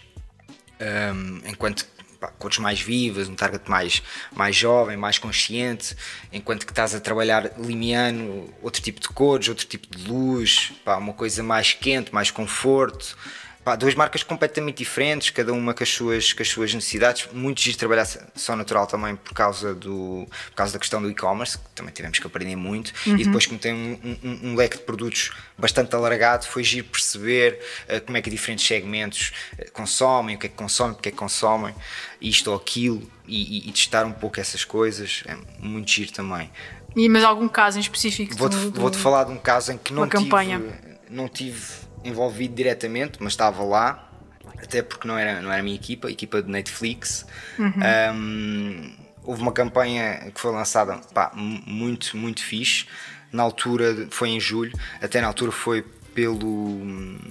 [0.80, 1.86] Um, enquanto
[2.20, 5.96] pá, cores mais vivas, um target mais, mais jovem, mais consciente,
[6.32, 10.96] enquanto que estás a trabalhar limiano, outro tipo de cores, outro tipo de luz, pá,
[10.96, 13.16] uma coisa mais quente, mais conforto.
[13.64, 17.26] Pá, duas marcas completamente diferentes, cada uma com as suas, com as suas necessidades.
[17.32, 21.56] Muito giro trabalhar só natural também por causa, do, por causa da questão do e-commerce,
[21.56, 22.92] que também tivemos que aprender muito.
[23.06, 27.58] E depois, como tem um, um- um leque de produtos bastante alargado, foi giro perceber
[27.88, 31.12] eh, como é que diferentes segmentos eh, consomem, o que é que consomem, porque é
[31.12, 31.74] que consomem,
[32.20, 35.22] isto ou aquilo, e, e- e testar um pouco essas coisas.
[35.26, 36.50] É muito giro também.
[36.94, 38.36] E, mas algum caso em específico?
[38.36, 40.30] Vou-te vou-te falar de um caso em que não tive,
[41.08, 44.10] não tive envolvido diretamente, mas estava lá,
[44.62, 47.26] até porque não era, não era a minha equipa, a equipa de Netflix.
[47.58, 47.72] Uhum.
[48.14, 52.86] Um, houve uma campanha que foi lançada pá, mu- muito, muito fixe.
[53.32, 55.82] Na altura, foi em julho, até na altura foi
[56.14, 56.80] pelo,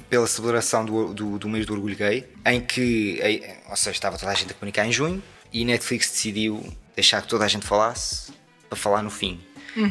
[0.09, 3.21] pela celebração do, do, do mês do orgulho gay, em que,
[3.69, 6.61] ou seja, estava toda a gente a comunicar em junho e Netflix decidiu
[6.93, 8.33] deixar que toda a gente falasse
[8.67, 9.39] para falar no fim.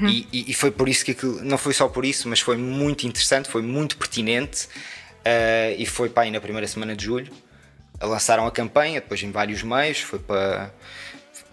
[0.09, 2.57] E, e- e foi por isso que aquilo, não foi só por isso, mas foi
[2.57, 4.69] muito interessante, foi muito pertinente
[5.25, 7.33] eh, e foi para aí na primeira semana de julho.
[8.01, 10.73] Lançaram a campanha, depois em vários meios, foi para.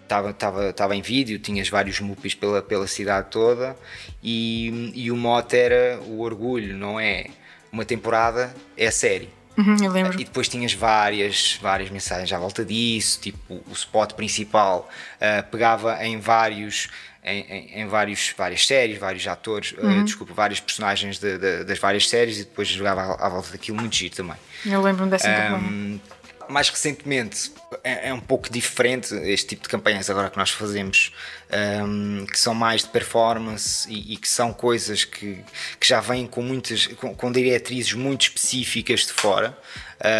[0.02, 3.76] Estava, estava, estava em vídeo, tinhas vários mupis pela, pela cidade toda
[4.20, 7.26] e, e o mote era o orgulho, não é
[7.70, 9.28] uma temporada, é a série.
[9.56, 10.20] Uhum, eu lembro.
[10.20, 14.90] E depois tinhas várias, várias mensagens à volta disso, tipo o spot principal
[15.20, 16.88] ah, pegava em vários.
[17.22, 21.78] Em, em- em vários, várias séries, vários atores, ah, desculpa, vários personagens de- de- das
[21.78, 24.36] várias séries e depois jogava à, à volta daquilo, muito giro também.
[24.64, 25.28] Eu lembro-me dessa.
[25.58, 26.00] Um,
[26.48, 27.52] mais recentemente
[27.84, 31.12] é, é um pouco diferente este tipo de campanhas agora que nós fazemos,
[31.86, 35.44] um, que são mais de performance e, e que são coisas que,
[35.78, 39.56] que já vêm com muitas com, com diretrizes muito específicas de fora.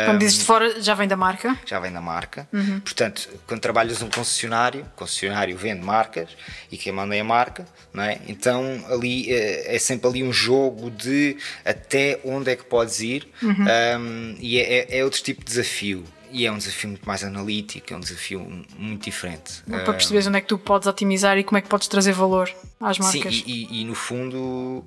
[0.04, 1.58] Quando Um, dizes de fora, já vem da marca.
[1.64, 2.46] já vem da marca.
[2.84, 6.28] Portanto, quando trabalhas um concessionário, o concessionário vende marcas
[6.70, 8.20] e quem manda é a marca, não é?
[8.28, 13.26] Então ali eh, é sempre ali um jogo de até onde é que podes ir
[13.42, 16.04] um, e é, é- é outro tipo de desafio.
[16.32, 19.62] E é um desafio muito mais analítico, é um desafio muito diferente.
[19.68, 22.48] Para perceberes onde é que tu podes otimizar e como é que podes trazer valor
[22.80, 23.42] às Sim, marcas.
[23.46, 24.84] e, e- e no fundo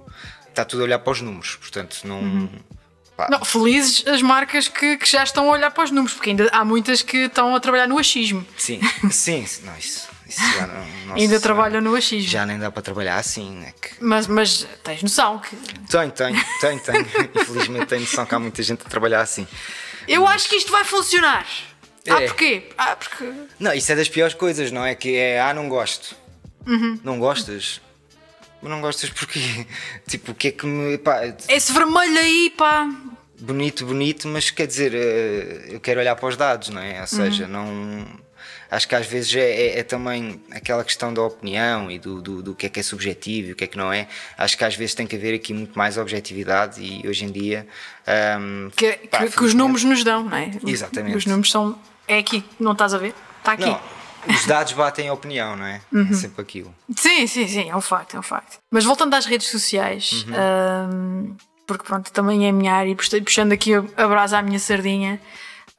[0.48, 2.48] está tudo a olhar para os números, portanto não.
[3.18, 6.32] Pá, Não, felizes as marcas que, que já estão a olhar para os números, porque
[6.32, 8.46] ainda há muitas que estão a trabalhar no achismo.
[8.58, 8.80] Sim,
[9.12, 10.86] sim, não, isso, isso já não.
[11.08, 12.30] nossa ainda trabalham no achismo.
[12.30, 13.74] Já nem dá para trabalhar assim, né?
[13.82, 15.56] Que Mas, mas tens noção que.
[15.90, 17.08] Tenho, tenho, tenho, tenho.
[17.36, 19.48] Infelizmente tenho noção que há muita gente a trabalhar assim.
[20.08, 21.46] Eu acho que isto vai funcionar.
[22.10, 22.28] Ah, É.
[22.28, 22.70] porquê?
[22.78, 23.32] Ah, porque.
[23.60, 24.94] Não, isso é das piores coisas, não é?
[24.96, 26.16] Que é, ah, não gosto.
[27.04, 27.80] Não gostas?
[28.64, 29.68] Mas não gostas porquê?
[30.08, 30.98] Tipo, o que é que me.
[30.98, 32.90] Pá, Esse vermelho aí, pá.
[33.40, 37.02] bonito, bonito, mas quer dizer, eh, eu quero olhar para os dados, não é?
[37.02, 38.08] Ou seja, não.
[38.72, 42.42] Acho que às vezes é, é- é também aquela questão da opinião e do, do,
[42.42, 44.08] do que é que é subjetivo e o que é que não é.
[44.36, 47.68] Acho que às vezes tem que haver aqui muito mais objetividade e hoje em dia.
[48.08, 50.50] ahm, Que, pá, que- que os números nos dão, não é?
[50.66, 51.16] Exatamente.
[51.18, 51.78] Os números são.
[52.08, 53.14] É aqui, não estás a ver?
[53.40, 53.66] Está aqui.
[53.66, 53.80] Não,
[54.28, 55.82] os dados batem a opinião, não é?
[56.12, 56.74] É sempre aquilo.
[56.96, 58.60] Sim, sim, sim, é um facto, é um facto.
[58.72, 63.52] Mas voltando às redes sociais, hum, porque pronto, também é a minha área e puxando
[63.52, 65.20] aqui a, brasa à minha sardinha,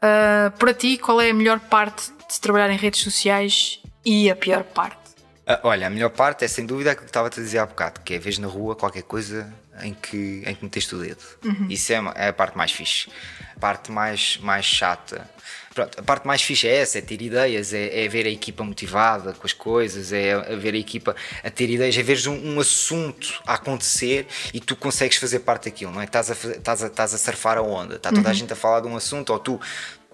[0.01, 4.37] ah, para ti, qual é a melhor parte de trabalhar em redes sociais e a
[4.37, 4.99] pior parte?
[5.47, 8.01] Ah, olha, a melhor parte é sem dúvida aquilo que estava a dizer há bocado,
[8.01, 11.23] que é vez na rua qualquer coisa em que, em que meteste o dedo.
[11.69, 13.09] Isso é, é a parte mais fixe.
[13.57, 15.29] A parte mais, mais chata.
[15.75, 18.63] Pronto, a parte mais fixe é essa, é ter ideias, é, é ver a equipa
[18.63, 22.61] motivada com as coisas, é, ver a equipa a ter ideias, é veres um, um
[22.61, 26.05] assunto a acontecer e tu consegues fazer parte daquilo, não é?
[26.05, 28.81] Estás a, estás a, estás a surfar a onda, está toda a gente a falar
[28.81, 29.61] de um assunto, ou tu,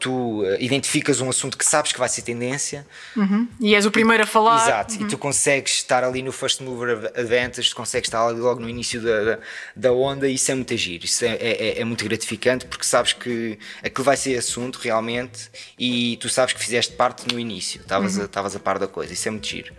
[0.01, 2.87] tu eh, identificas um assunto que sabes que vai ser tendência.
[3.61, 4.63] E és o primeiro a falar.
[4.63, 8.61] Exato, e tu consegues estar ali no first mover advantage, tu consegues estar ali logo
[8.61, 9.39] no início da, da,
[9.77, 13.13] da onda e isso é muito giro, isso é, é, é muito gratificante porque sabes
[13.13, 18.19] que aquilo vai ser assunto realmente e tu sabes que fizeste parte no início, estavas
[18.19, 19.73] a, estavas a par da coisa, isso é muito giro.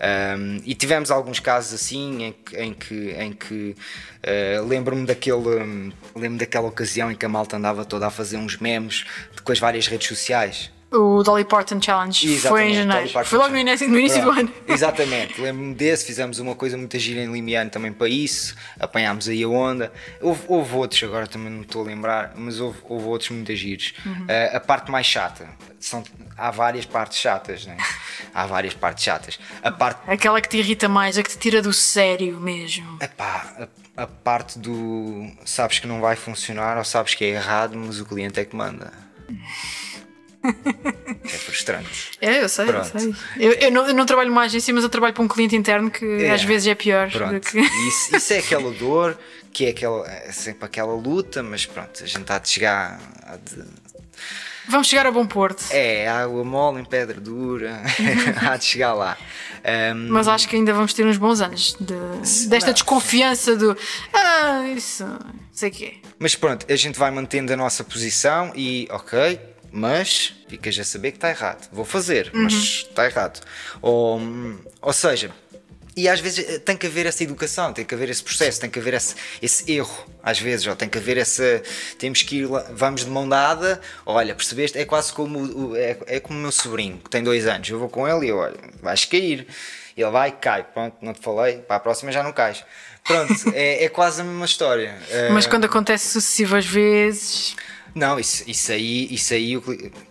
[0.00, 3.76] Um, e tivemos alguns casos assim em que, em que, em que
[4.24, 8.38] uh, lembro-me daquele um, lembro daquela ocasião em que a malta andava toda a fazer
[8.38, 9.04] uns memes
[9.44, 13.24] com as várias redes sociais O Dolly Parton Challenge foi em Exatamente, janeiro.
[13.24, 14.52] Foi logo no início, no início do ano.
[14.66, 19.42] Exatamente, lembro-me desse, fizemos uma coisa muito gira em Limiano também para isso, apanhámos aí
[19.44, 19.92] a onda.
[20.20, 23.54] Houve, houve outros, agora também não me estou a lembrar, mas houve, houve outros muito
[23.54, 23.94] giros.
[24.04, 24.24] Uhum.
[24.26, 25.48] Eh, a parte mais chata,
[25.78, 26.02] são,
[26.36, 27.76] há várias partes chatas, né?
[28.32, 29.40] Há várias partes chatas.
[29.60, 32.96] A parte Aquela que te irrita mais, a que te tira do sério mesmo.
[33.00, 37.76] Epá, a, a parte do sabes que não vai funcionar ou sabes que é errado,
[37.76, 38.92] mas o cliente é que manda.
[40.42, 42.10] é frustrante.
[42.20, 42.90] É, eu sei, Pronto.
[42.94, 43.14] eu sei.
[43.38, 45.90] Eu, eu não, eu não trabalho numa agência, mas eu trabalho para um cliente interno
[45.90, 46.30] que É.
[46.30, 47.10] às vezes é pior.
[47.10, 47.40] Pronto.
[47.50, 49.18] que- Isso, isso é aquela dor,
[49.52, 53.00] que é, aquela, é sempre aquela luta, mas pronto, a gente há de chegar.
[53.24, 53.64] há de-
[54.68, 55.64] Vamos chegar a bom porto.
[55.70, 57.82] é, água mole em pedra dura,
[58.48, 59.16] há de chegar lá.
[59.64, 62.72] Ahm, Mas acho que ainda vamos ter uns bons anos de- desta não.
[62.74, 63.76] desconfiança do
[64.14, 65.04] ah, isso,
[65.52, 65.94] sei o quê.
[66.18, 69.38] Mas pronto, a gente vai mantendo a nossa posição e, ok,
[69.72, 71.68] mas ficas a saber que está errado.
[71.72, 73.40] Vou fazer, mas está errado.
[73.80, 74.20] Ou,
[74.80, 75.30] ou seja,
[75.96, 78.70] e às vezes eh, tem que haver essa educação, tem que haver esse processo, tem
[78.70, 81.62] que haver esse, esse erro, às vezes, ou tem que haver essa.
[81.98, 84.78] Temos que ir lá, vamos de mão dada, olha, percebeste?
[84.78, 87.68] É quase como é, é como o meu sobrinho, que tem dois anos.
[87.68, 89.46] Eu vou com ele e eu, olha, vais cair.
[89.96, 92.64] Ele vai, cai, pronto, não te falei, para a próxima já não cais.
[93.04, 94.96] Pronto, é, é quase a mesma história.
[95.32, 97.56] Mas Eh, quando acontece sucessivas vezes.
[97.94, 99.60] Não, isso, isso aí, isso aí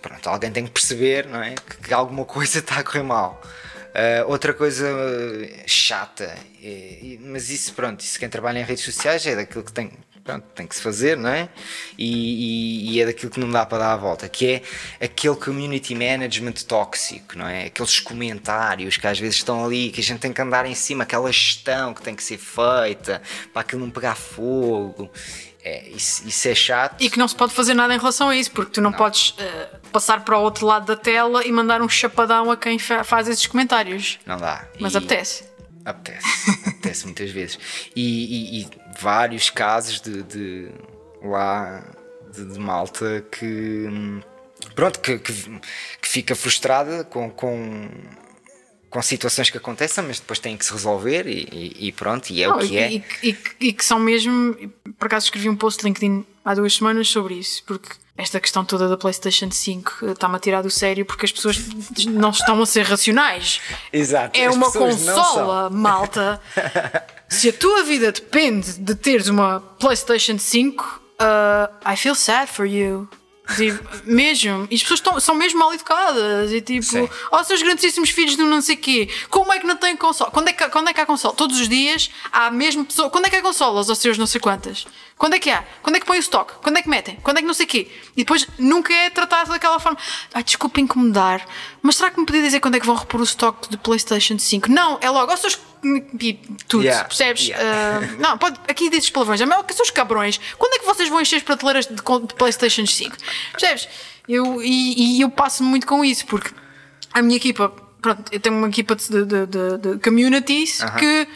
[0.01, 1.55] pronto, alguém tem que perceber não é?
[1.55, 3.41] que, que alguma coisa está a correr mal.
[3.93, 8.83] Ah, outra coisa eh, chata, eh, e- mas isso pronto, isso quem trabalha em redes
[8.83, 9.91] sociais é daquilo que tem,
[10.23, 11.49] pronto, tem que se fazer, não é?
[11.97, 14.45] E, e- e é daquilo que não dá para dar a volta, que
[15.01, 17.65] é aquele community management tóxico, não é?
[17.65, 21.03] Aqueles comentários que às vezes estão ali, que a gente tem que andar em cima,
[21.03, 25.09] aquela gestão que tem que ser feita para aquilo não pegar fogo.
[25.63, 27.01] É, isso, isso é chato.
[27.01, 29.35] E que não se pode fazer nada em relação a isso, porque tu não, podes
[29.37, 33.03] eh, passar para o outro lado da tela e mandar um chapadão a quem fa-
[33.03, 34.19] faz esses comentários.
[34.25, 34.65] Não dá.
[34.79, 35.43] Mas E- apetece.
[35.83, 36.25] Apetece.
[36.69, 37.59] apetece muitas vezes.
[37.95, 38.67] E, e- e
[39.01, 40.71] vários casos de, de
[41.21, 41.83] lá
[42.33, 43.85] de, de malta que
[44.75, 47.89] pronto, que, que, que fica frustrada com, com,
[48.89, 52.43] com situações que acontecem, mas depois têm que se resolver e, e- e pronto, e
[52.43, 53.35] é Não, o que e, é.
[53.59, 54.55] e que são mesmo.
[54.99, 58.65] Por acaso escrevi um post no LinkedIn há duas semanas sobre isso, porque esta questão
[58.65, 61.57] toda da PlayStation 5 está-me a tirar do sério porque as pessoas
[62.05, 63.61] não estão a ser racionais.
[63.93, 64.37] Exato.
[64.37, 66.41] É as uma consola, malta.
[67.29, 72.65] Se a tua vida depende de teres uma PlayStation 5, uh, I feel sad for
[72.65, 73.07] you.
[73.55, 74.67] Tipo, mesmo.
[74.69, 76.51] E as pessoas tão- são mesmo mal educadas.
[76.51, 77.09] E tipo, Sim.
[77.31, 80.31] ó, seus grandíssimos filhos do não sei quê, como é que não têm console?
[80.31, 81.35] Quando é que, quando é que há console?
[81.35, 83.09] Todos os dias há a mesma pessoa.
[83.09, 84.85] Quando é que há consolas aos seus não sei quantas?
[85.19, 85.63] Quando é que há?
[85.83, 86.53] Quando é que põem o stock?
[86.63, 87.17] Quando é que metem?
[87.21, 87.91] Quando é que não sei quê?
[88.15, 89.97] E depois nunca é tratado daquela forma.
[90.33, 91.45] Ai, desculpa incomodar,
[91.81, 94.39] mas será que me podia dizer quando é que vão repor o stock de PlayStation
[94.39, 94.71] 5?
[94.71, 95.59] Não, é logo, ó, seus.
[96.67, 97.47] Tudo, Yeah, percebes?
[97.47, 97.99] yeah.
[97.99, 101.21] Ah, não, pode, aqui dizes palavrões, mas que seus cabrões, quando é que vocês vão
[101.21, 103.15] encher as prateleiras de, de PlayStation 5?
[103.51, 103.87] Percebes?
[104.27, 106.51] Eu, e, e eu passo muito com isso, porque
[107.13, 107.69] a minha equipa,
[108.01, 111.27] pronto, eu tenho uma equipa de, de, de- de communities que,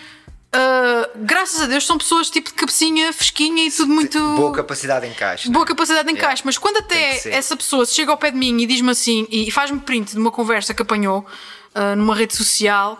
[0.53, 4.19] ah, graças a Deus, são pessoas tipo de cabecinha fresquinha e tudo muito.
[4.35, 5.49] Boa capacidade de encaixe.
[5.49, 6.45] Boa capacidade de encaixe, Yeah.
[6.45, 9.79] mas quando até essa pessoa chega ao pé de mim e diz-me assim e faz-me
[9.79, 11.25] print de uma conversa que apanhou
[11.73, 12.99] ah, numa rede social,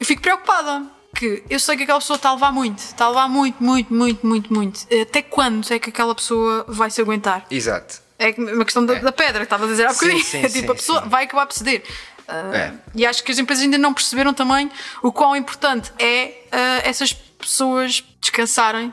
[0.00, 0.82] eu fico preocupada.
[1.16, 3.94] Que eu sei que aquela pessoa está a levar muito, está a levar muito, muito,
[3.94, 4.80] muito, muito, muito.
[5.00, 7.46] Até quando é que aquela pessoa vai se aguentar?
[7.48, 8.02] Exato.
[8.18, 10.24] É uma questão da, da pedra que estava a dizer há Sim, bocadinho.
[10.24, 11.08] sim, É tipo, sim, a pessoa sim.
[11.08, 11.84] vai acabar por ceder.
[12.28, 12.72] Ah, É.
[12.94, 14.70] E acho que as empresas ainda não perceberam também
[15.02, 18.92] o quão importante é ah, essas pessoas descansarem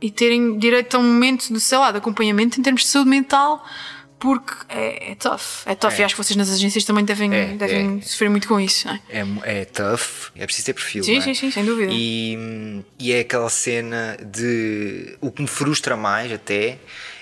[0.00, 3.10] e terem direito a um momento de, sei lá, de acompanhamento em termos de saúde
[3.10, 3.62] mental,
[4.18, 5.40] porque é, é tough.
[5.66, 6.00] É tough É.
[6.00, 8.02] e acho que vocês nas agências também devem, É, devem é.
[8.02, 8.86] sofrer muito com isso.
[8.86, 9.00] Não é?
[9.10, 11.02] É, é tough, é preciso ter perfil.
[11.04, 11.20] Sim, é?
[11.20, 11.90] sim, sim, sem dúvida.
[11.94, 15.16] E, e é aquela cena de.
[15.20, 16.78] O que me frustra mais até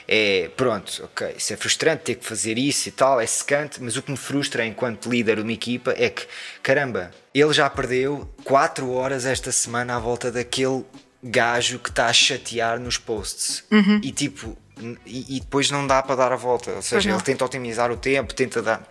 [0.08, 0.50] é.
[0.56, 4.02] Pronto, ok, isso é frustrante ter que fazer isso e tal, é secante, mas o
[4.02, 6.26] que me frustra enquanto líder de uma equipa é que,
[6.62, 10.84] caramba, ele já perdeu 4 horas esta semana à volta daquele
[11.22, 13.64] gajo que está a chatear nos posts.
[13.70, 14.00] Uhum.
[14.02, 14.56] E tipo.
[15.04, 16.70] E, e depois não dá para dar a volta.
[16.70, 18.82] Ou seja, ele tenta otimizar o tempo, tenta dar.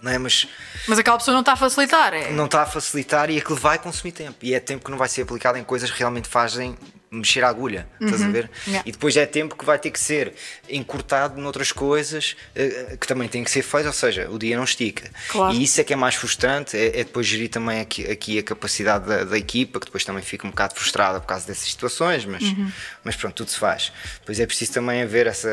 [0.00, 0.18] Não é?
[0.18, 0.46] Mas
[0.86, 2.14] Mas aquela pessoa não está a facilitar.
[2.14, 4.36] É, não está a facilitar e aquilo vai consumir tempo.
[4.42, 6.76] E é tempo que não vai ser aplicado em coisas que realmente fazem
[7.14, 7.86] mexer a agulha.
[8.00, 8.50] Estás a ver?
[8.66, 8.88] Yeah.
[8.88, 10.34] E depois é tempo que vai ter que ser
[10.68, 14.64] encurtado noutras coisas eh, que também têm que ser feitas, ou seja, o dia não
[14.64, 15.10] estica.
[15.28, 15.54] Claro.
[15.54, 18.42] E isso é que é mais frustrante, é, é depois gerir também aqui, aqui a
[18.42, 22.24] capacidade da, da equipa, que depois também fica um bocado frustrada por causa dessas situações,
[22.24, 22.70] mas, Uhum.
[23.02, 23.92] mas pronto, tudo se faz.
[24.20, 25.48] Depois é preciso também haver essa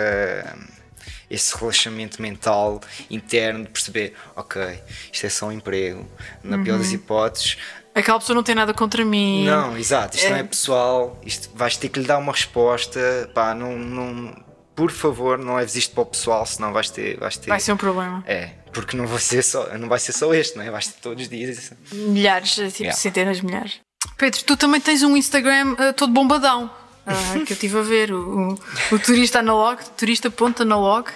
[1.29, 6.05] esse relaxamento mental interno de perceber, ok, isto é só um emprego,
[6.43, 7.57] na pior das hipóteses.
[7.93, 9.45] Aquela pessoa não tem nada contra mim.
[9.45, 10.29] Não, exato, isto É.
[10.29, 14.35] não é pessoal, isto vais ter que lhe dar uma resposta, pá, não, não,
[14.75, 17.19] por favor, não leves isto para o pessoal, senão vais ter.
[17.19, 18.23] Vais ter Vai ser um problema.
[18.25, 20.71] É, porque não vai ser só, não vai ser só este, não é?
[20.71, 21.73] Vais ter todos os dias.
[21.91, 22.97] Milhares, tipo Yeah.
[22.97, 23.79] centenas de milhares.
[24.17, 26.71] Pedro, tu também tens um Instagram eh, todo bombadão.
[27.05, 27.13] ah,
[27.45, 31.09] que eu estive a ver, o, o, o turista analog, turista.analog.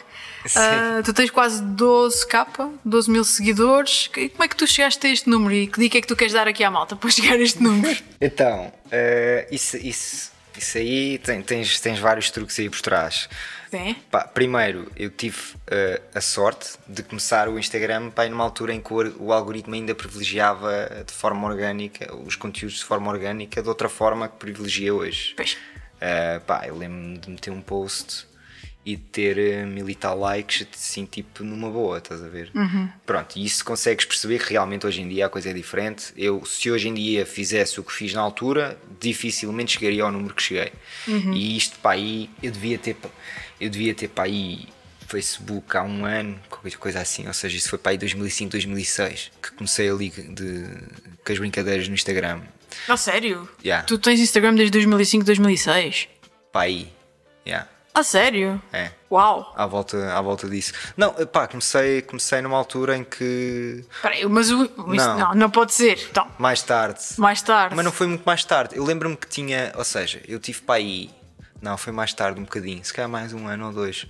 [0.56, 4.10] Ah, tu tens quase 12k, 12 mil seguidores.
[4.18, 6.16] E Como é que tu chegaste a este número e que dica é que tu
[6.16, 7.98] queres dar aqui à malta para chegar a este número?
[8.22, 13.28] Então, eh, isso, isso, isso aí tem- tens, tens vários truques aí por trás.
[13.72, 13.96] Sim.
[14.10, 18.80] Pá, primeiro, eu tive eh, a sorte de começar o Instagram pá, numa altura em
[18.80, 23.68] que o, o algoritmo ainda privilegiava de forma orgânica os conteúdos de forma orgânica de
[23.68, 25.34] outra forma que privilegia hoje.
[25.36, 25.58] Pois.
[25.96, 28.28] Uh, pá, eu lembro-me de meter um post
[28.86, 32.52] e ter uh, mil e tal likes, assim, tipo, numa boa, estás a ver?
[33.04, 36.14] Pronto, e isso consegues perceber que realmente hoje em dia a coisa é diferente.
[36.16, 40.36] Eu, se hoje em dia fizesse o que fiz na altura, dificilmente chegaria ao número
[40.36, 40.72] que cheguei.
[41.34, 42.96] E isto, pá, aí, eu devia ter,
[43.60, 44.68] eu devia ter, pá, aí.
[45.08, 49.32] Facebook há um ano, qualquer coisa assim, ou seja, isso foi para aí 2005, 2006
[49.40, 50.66] que comecei ali de,
[51.24, 52.42] com as brincadeiras no Instagram.
[52.88, 53.48] A sério?
[53.64, 53.86] Yeah.
[53.86, 56.08] Tu tens Instagram desde 2005, 2006?
[56.52, 56.92] Pá, aí,
[57.46, 58.62] yeah, A sério?
[58.74, 58.92] é.
[59.10, 59.54] Uau!
[59.56, 60.74] à volta, à volta disso.
[60.98, 65.18] Não, pá, comecei, comecei numa altura em que Espera aí, mas o, isso- Não.
[65.18, 65.98] não, não pode ser.
[66.12, 67.74] Então, mais tarde, mais tarde.
[67.76, 68.76] mas não foi muito mais tarde.
[68.76, 71.10] Eu lembro-me que tinha, ou seja, eu tive para aí,
[71.62, 74.06] não, foi mais tarde um bocadinho, se calhar mais um ano ou dois,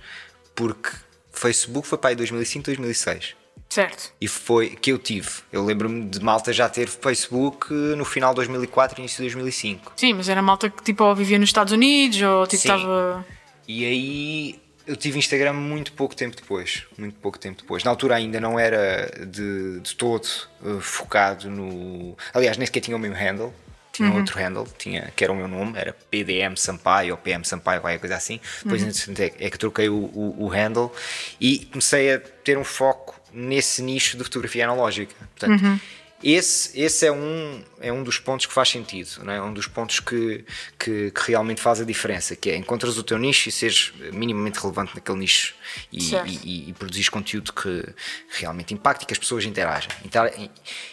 [0.54, 0.90] porque
[1.32, 3.36] Facebook foi para aí 2005, 2006.
[3.68, 4.12] Certo.
[4.20, 5.28] E foi que eu tive.
[5.52, 9.92] Eu lembro-me de malta já ter Facebook no final de 2004 início de 2005.
[9.96, 12.68] Sim, mas era malta que tipo ou vivia nos Estados Unidos ou tipo Sim.
[12.74, 13.26] estava.
[13.68, 16.84] E aí eu tive Instagram muito pouco tempo depois.
[16.96, 17.82] Muito pouco tempo depois.
[17.82, 20.28] Na altura ainda não era de, de todo
[20.64, 22.16] eh, focado no.
[22.32, 23.52] Aliás, nem sequer tinha o mesmo handle.
[23.92, 27.80] Tinha outro handle, tinha, que era o meu nome, era PDM Sampaio ou PM Sampaio,
[27.80, 28.38] qualquer coisa assim.
[28.62, 30.92] Depois entretanto, é, é que troquei o, o, o handle
[31.40, 35.14] e comecei a ter um foco nesse nicho de fotografia analógica.
[35.34, 35.80] Portanto,
[36.22, 39.40] esse, esse é, um, é um dos pontos que faz sentido, não é?
[39.42, 40.44] um dos pontos que,
[40.78, 44.58] que, que realmente faz a diferença, que é encontras o teu nicho e seres minimamente
[44.58, 45.54] relevante naquele nicho
[45.92, 47.84] e, e, e, e produzires conteúdo que
[48.30, 49.90] realmente impacte e que as pessoas interagem.
[50.04, 50.50] Intera- e,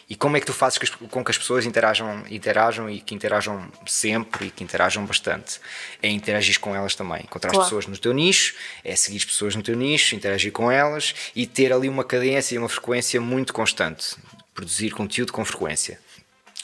[0.10, 3.00] e como é que tu fazes que as- com que as pessoas interajam, interajam e
[3.00, 5.60] que interajam sempre e que interajam bastante?
[6.02, 7.64] É interagir com elas também, encontrar Claro.
[7.66, 11.48] pessoas no teu nicho, é seguir as pessoas no teu nicho, interagir com elas e
[11.48, 14.16] ter ali uma cadência e uma frequência muito constante.
[14.54, 16.00] Produzir conteúdo com frequência.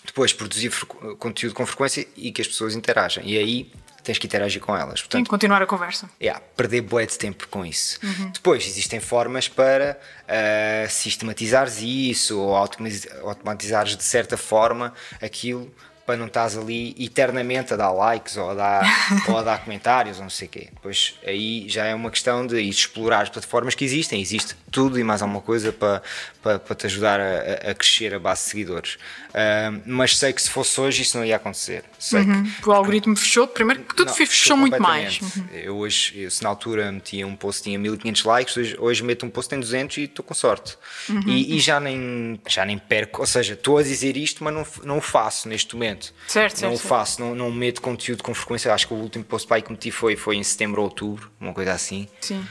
[0.06, 0.72] Depois, produzir
[1.18, 3.24] conteúdo com frequência e que as pessoas interajam.
[3.24, 3.72] E aí
[4.04, 5.02] tens que interagir com elas.
[5.02, 6.10] Portanto, continuar a conversa.
[6.22, 8.00] Yeah, perder bué de tempo com isso.
[8.34, 15.72] Depois existem formas para ah, sistematizares isso ou automatiz- automatizares de certa forma aquilo
[16.10, 18.84] para não estás ali eternamente a dar likes ou a dar,
[19.30, 20.70] ou a dar comentários ou não sei o quê.
[20.74, 24.20] Depois aí já é uma questão de explorar as plataformas que existem.
[24.20, 26.02] Existe tudo e mais alguma coisa para,
[26.42, 28.98] para, para te ajudar a, a- crescer a base de seguidores.
[29.36, 31.84] Ah, mas sei que se fosse hoje isso não ia acontecer.
[32.00, 35.20] Sei que O algoritmo fechou, primeiro que tudo não, fechou, muito mais.
[35.20, 35.66] completamente.
[35.68, 39.26] Eu hoje, eu, se na altura metia um post tinha 1500 likes, hoje, hoje meto
[39.28, 40.76] um post tem 200 e estou com sorte.
[41.08, 41.22] Uhum.
[41.28, 44.66] E, e já, nem, já nem perco, ou seja, estou a dizer isto, mas não,
[44.84, 45.99] não o faço neste momento.
[46.28, 48.74] Certo, não certo, faço, não, não meto conteúdo com frequência.
[48.74, 51.54] Acho que o último post aí que meti foi, foi em setembro ou outubro, uma
[51.54, 52.08] coisa assim.
[52.22, 52.44] Sim.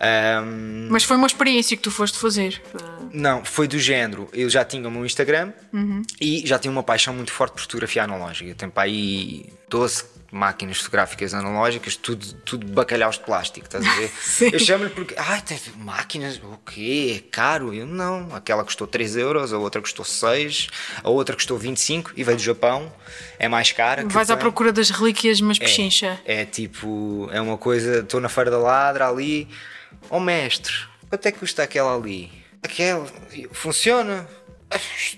[0.00, 2.62] Ahm, Mas foi uma experiência que tu foste fazer.
[2.74, 4.28] Uh, não, foi do género.
[4.32, 6.02] Eu já tinha o meu Instagram Uhum.
[6.20, 8.54] e já tinha uma paixão muito forte por fotografia analógica.
[8.54, 14.08] Tenho para aí 12 máquinas fotográficas analógicas, tudo, tudo bacalhaus de plástico, estás a ver?
[14.20, 14.50] Sim.
[14.52, 17.22] Eu chamo-lhe porque, ai, tem máquinas, o quê?
[17.24, 17.72] É caro?
[17.72, 18.34] Eu não.
[18.34, 20.68] Aquela custou 3 euros, a outra custou 6,
[21.02, 22.92] a outra custou 25 e veio do Japão,
[23.38, 24.06] é mais cara.
[24.06, 24.42] vais à tem.
[24.42, 26.20] procura das relíquias, mas pechincha.
[26.24, 29.48] É tipo, é uma coisa, estou na Feira da Ladra ali,
[30.10, 30.74] ó mestre,
[31.08, 32.30] quanto é que custa aquela ali?
[32.62, 33.06] Aquela,
[33.52, 34.28] funciona?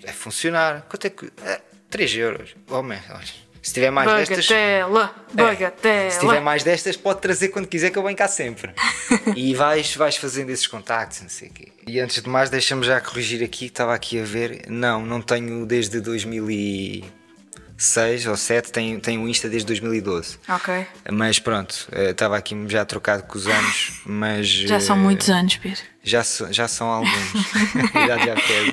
[0.05, 1.33] É funcionar, quanto é que.
[1.45, 4.47] É, 3 euros, ó mestre, olha, se tiver mais destas.
[4.47, 5.95] Bagatela, bagatela.
[6.07, 6.11] É.
[6.11, 8.73] Se tiver mais destas, pode trazer quando quiser que eu venho cá sempre.
[9.37, 11.69] e vais, vais fazendo esses contactos, não sei o quê.
[11.87, 14.65] E antes de mais, deixa-me já corrigir aqui, estava aqui a ver.
[14.69, 20.39] Não, não tenho desde 2006 ou 7, tenho, tenho o Insta desde 2012.
[20.49, 20.87] Ok.
[21.11, 24.47] Mas pronto, eh, estava aqui já trocado com os anos, mas.
[24.47, 25.81] Já são eh, muitos anos, Pedro.
[26.03, 27.33] já, so- já são alguns.
[28.05, 28.73] Idade já pesa.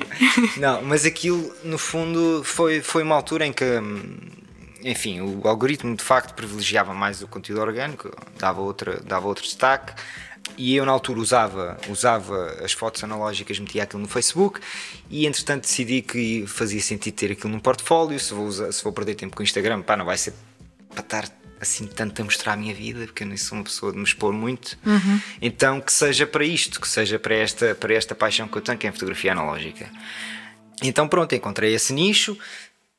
[0.58, 4.16] Não, mas aquilo, no fundo, foi, foi uma altura em que, hum,
[4.88, 9.92] enfim, o algoritmo de facto privilegiava mais o conteúdo orgânico, dava, outra, dava outro destaque.
[10.56, 14.60] e eu na altura usava, usava as fotos analógicas, metia aquilo no Facebook
[15.10, 18.18] e entretanto decidi que fazia sentido ter aquilo num portfólio.
[18.18, 20.32] Se vou, usar, se vou perder tempo com o Instagram, pá, não vai ser
[20.90, 21.28] para estar
[21.60, 24.04] assim tanto a mostrar a minha vida, porque eu não sou uma pessoa de me
[24.04, 24.78] expor muito.
[24.86, 25.20] Uhum.
[25.42, 28.78] Então que seja para isto, que seja para esta, para esta paixão que eu tenho,
[28.78, 29.90] que é a fotografia analógica.
[30.82, 32.38] Então pronto, encontrei esse nicho,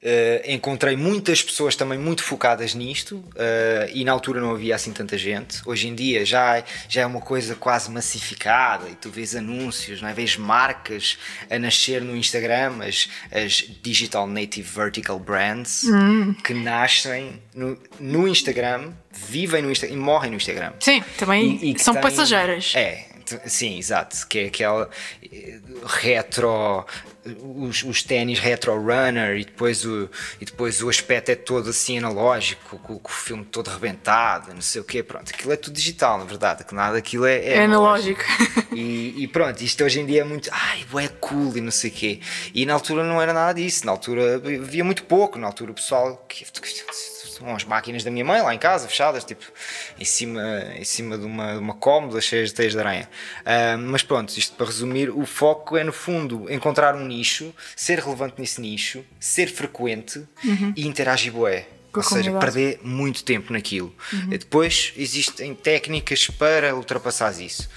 [0.01, 4.93] Uh, encontrei muitas pessoas também muito focadas nisto uh, e na altura não havia assim
[4.93, 5.61] tanta gente.
[5.65, 10.07] Hoje em dia já, já é uma coisa quase massificada e tu vês anúncios, não
[10.07, 10.13] é?
[10.13, 11.17] vês marcas
[11.49, 16.33] a nascer no Instagram, as, as Digital Native Vertical Brands Hum.
[16.45, 20.71] que nascem no, no Instagram, vivem no Instagram e morrem no Instagram.
[20.79, 22.71] Sim, também E- e são tem- passageiras.
[22.73, 23.05] É,
[23.47, 24.25] sim, exato.
[24.29, 24.89] Que é aquela
[25.29, 26.85] eh, retro,
[27.57, 30.09] os, os ténis retro runner e depois, o,
[30.39, 34.61] e depois o aspecto é todo assim analógico, com, com o filme todo rebentado, não
[34.61, 35.03] sei o quê.
[35.03, 38.21] Pronto, aquilo é tudo digital, na verdade, que nada aquilo é, É analógico.
[38.71, 41.89] E, e pronto, isto hoje em dia é muito, ai, é cool e não sei
[41.89, 42.19] o quê.
[42.53, 45.73] E na altura não era nada disso, na altura havia muito pouco, na altura o
[45.73, 46.45] pessoal que
[47.39, 49.45] são as máquinas da minha mãe lá em casa, fechadas, tipo,
[49.99, 50.41] em cima,
[50.75, 53.09] em cima de uma, de uma cómoda cheia de teias de aranha.
[53.45, 57.99] Ah, mas pronto, isto para resumir, o foco é no fundo encontrar um nicho, ser
[57.99, 60.23] relevante nesse nicho, ser frequente
[60.75, 61.65] e interagir bué.
[61.91, 63.91] Com Ou seja, perder muito tempo naquilo.
[64.27, 67.67] Depois existem técnicas para ultrapassar isso,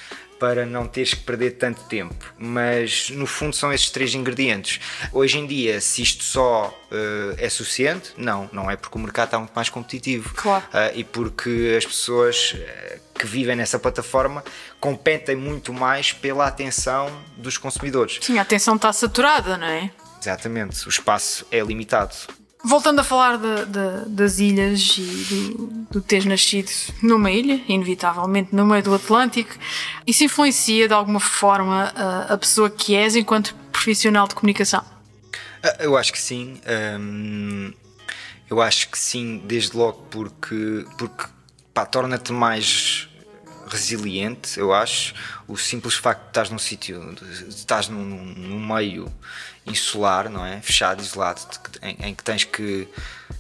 [0.43, 2.35] para não teres que perder tanto tempo.
[2.37, 4.81] Mas no fundo são esses três ingredientes.
[5.13, 9.27] Hoje em dia, se isto só eh, é suficiente, não, não é porque o mercado
[9.29, 10.35] está muito mais competitivo.
[10.35, 10.65] Claro.
[10.73, 14.43] Ah, e porque as pessoas eh, que vivem nessa plataforma
[14.81, 18.19] competem muito mais pela atenção dos consumidores.
[18.21, 19.93] Sim, a atenção está saturada, não é?
[20.21, 22.17] Exatamente, o espaço é limitado.
[22.65, 25.55] Voltando a falar de- de- das ilhas e do,
[25.91, 26.71] do teres nascido
[27.03, 29.51] numa ilha, inevitavelmente no meio do Atlântico,
[30.07, 34.85] isso influencia de alguma forma a, a pessoa que és enquanto profissional de comunicação?
[35.63, 36.61] Ah, Eu acho que sim.
[37.01, 37.73] hum,
[38.49, 41.25] eu acho que sim, desde logo porque, porque
[41.75, 43.09] pá, torna-te mais
[43.73, 45.15] resiliente, eu acho.
[45.49, 49.13] O simples facto de estás num sítio, de estás num, num meio
[49.67, 50.61] insular, não é?
[50.61, 52.89] Fechado, isolado, que- em, em que tens que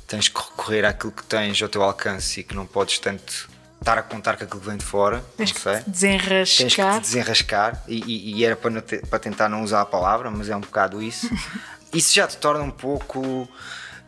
[0.07, 3.49] tens que recorrer àquilo que tens ao teu alcance e que não podes tanto
[3.81, 5.25] estar a contar com aquilo que vem de fora.
[5.37, 6.57] Tens não que sei te desenrascar.
[6.59, 9.87] tens que te desenrascar e, e- e era para, te- para tentar não usar a
[9.87, 11.29] palavra, mas é um bocado isso.
[11.93, 13.47] Isso já te torna um pouco.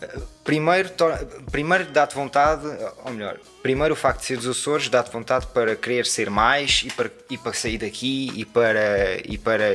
[0.00, 0.90] eh, Primeiro,
[1.50, 2.62] primeiro dá-te vontade,
[3.04, 6.82] ou melhor, primeiro o facto de ser dos Açores dá-te vontade para querer ser mais
[6.84, 9.72] e para, e para sair daqui e para, e para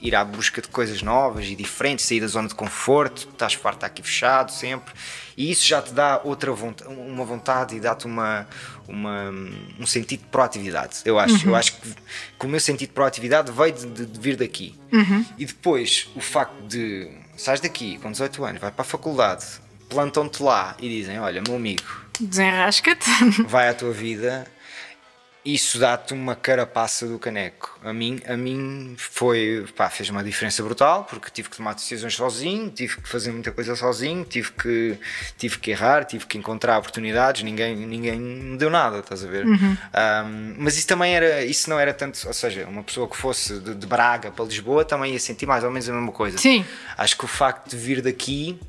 [0.00, 3.84] ir à busca de coisas novas e diferentes, sair da zona de conforto, estás farto
[3.84, 4.92] aqui fechado sempre,
[5.36, 8.46] e isso já te dá outra vontade, uma vontade e dá-te uma,
[8.86, 9.30] uma,
[9.80, 10.98] um sentido de proatividade.
[11.04, 11.88] Eu acho, eu acho que,
[12.38, 14.78] que o meu sentido de proatividade veio de, de- de vir daqui.
[15.38, 19.46] E depois o facto de sais daqui com 18 anos, vai para a faculdade,
[19.88, 21.82] plantam-te lá e dizem: Olha, meu amigo,
[22.20, 23.08] Desenrasca-te.
[23.46, 24.46] vai à tua vida.
[25.44, 27.78] Isso dá-te uma carapaça do caneco.
[27.82, 32.14] A mim, a mim foi, pá, fez uma diferença brutal porque tive que tomar decisões
[32.14, 34.98] sozinho, tive que fazer muita coisa sozinho, tive que,
[35.38, 37.42] tive que errar, tive que encontrar oportunidades.
[37.42, 39.46] Ninguém, ninguém me deu nada, estás a ver?
[39.46, 43.58] Um, mas isso também era, isso não era tanto, ou seja, uma pessoa que fosse
[43.58, 46.36] de, de Braga para Lisboa também ia sentir mais ou menos a mesma coisa.
[46.36, 46.62] Sim.
[46.96, 48.60] Acho que o facto de vir daqui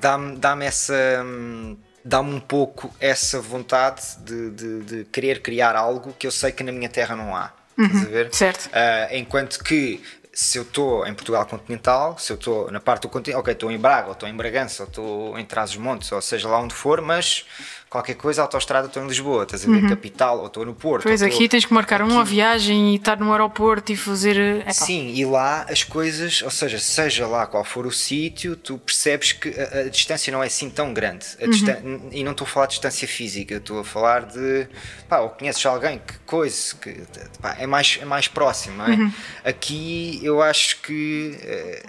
[0.00, 1.22] dá-me dá essa.
[1.24, 1.76] hum,
[2.08, 6.62] Dá-me um pouco essa vontade de, de- de querer criar algo que eu sei que
[6.62, 7.52] na minha terra não há.
[7.78, 8.28] Estás a ver?
[8.34, 8.70] certo.
[8.72, 10.00] Ah, enquanto que
[10.32, 13.70] se eu estou em Portugal continental, se eu estou na parte do continente, ok, estou
[13.72, 17.00] em Braga, ou estou em Bragança, ou estou em Trás-os-Montes, ou seja lá onde for,
[17.00, 17.44] mas
[17.88, 19.88] qualquer coisa, autostrada, estou em Lisboa, estás a ver?
[19.88, 21.04] Capital, ou estou no Porto.
[21.04, 24.36] Pois estou- aqui tens que marcar uma aqui- viagem e estar no aeroporto e fazer.
[24.36, 28.56] eh, epá, Sim, e lá as coisas, ou seja, seja lá qual for o sítio,
[28.56, 31.26] tu percebes que a, a distância não é assim tão grande.
[31.48, 31.78] Distan-
[32.12, 34.66] E não estou a falar de distância física, estou a falar de.
[35.08, 37.02] pá, ou conheces alguém, que coisa, que
[37.40, 38.96] pá, é, mais, é mais próximo, não é?
[39.44, 41.38] Aqui eu acho que.
[41.42, 41.82] é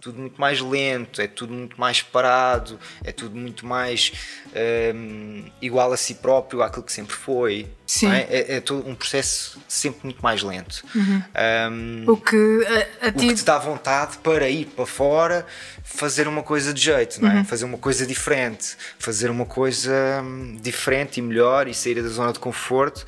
[0.00, 4.12] tudo muito mais lento, é tudo muito mais parado, é tudo muito mais
[4.94, 7.66] hum, igual a si próprio, àquilo que sempre foi.
[7.86, 8.10] Sim.
[8.12, 8.26] é?
[8.28, 10.84] É, é todo um processo sempre muito mais lento.
[10.94, 12.66] Hum, O que
[13.00, 13.28] a, a o ti.
[13.28, 15.46] que te dá vontade para ir para fora
[15.82, 17.44] fazer uma coisa de jeito, não é?
[17.44, 22.32] Fazer uma coisa diferente, fazer uma coisa hum, diferente e melhor e sair da zona
[22.34, 23.06] de conforto,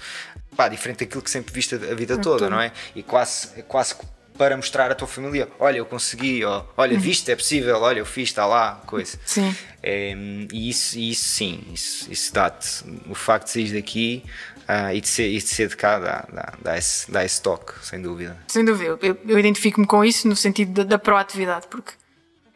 [0.56, 2.72] pá, diferente daquilo que sempre viste a vida toda, não é?
[2.96, 3.94] E quase, quase
[4.38, 6.42] para mostrar à tua família, olha, eu consegui,
[6.76, 9.18] olha, viste, é possível, olha, eu fiz, está lá, coisa.
[9.26, 9.54] Sim.
[9.82, 10.14] É,
[10.52, 12.84] e isso, isso sim, isso, isso dá-te.
[13.10, 14.22] O facto de sair daqui
[14.68, 17.40] Uh, e, de ser, e de ser de cá dá, dá, dá, esse, dá esse
[17.40, 18.36] toque, sem dúvida.
[18.48, 21.92] Sem dúvida, eu, eu identifico-me com isso no sentido da, da proatividade, porque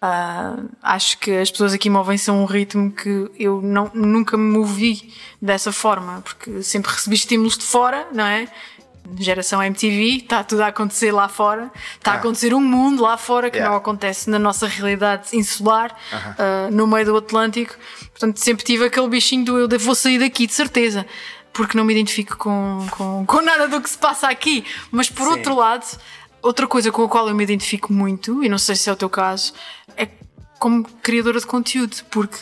[0.03, 4.45] uh, acho que as pessoas aqui movem-se a um ritmo que eu não, nunca me
[4.59, 8.47] movi dessa forma, porque sempre recebi estímulos de fora, não é?
[9.19, 12.15] Geração MTV, está tudo a acontecer lá fora, está ah.
[12.15, 13.71] a acontecer um mundo lá fora que yeah.
[13.71, 16.69] não acontece na nossa realidade insular, uh -huh.
[16.69, 17.75] uh, no meio do Atlântico.
[18.11, 21.07] Portanto, sempre tive aquele bichinho do eu vou sair daqui, de certeza
[21.53, 24.65] porque não me identifico com, com, com nada do que se passa aqui.
[24.91, 25.33] Mas por Sim.
[25.33, 25.85] outro lado,
[26.41, 28.97] outra coisa com a qual eu me identifico muito, e não sei se é o
[28.97, 29.53] teu caso,
[29.97, 30.09] é
[30.59, 32.39] como criadora de conteúdo, porque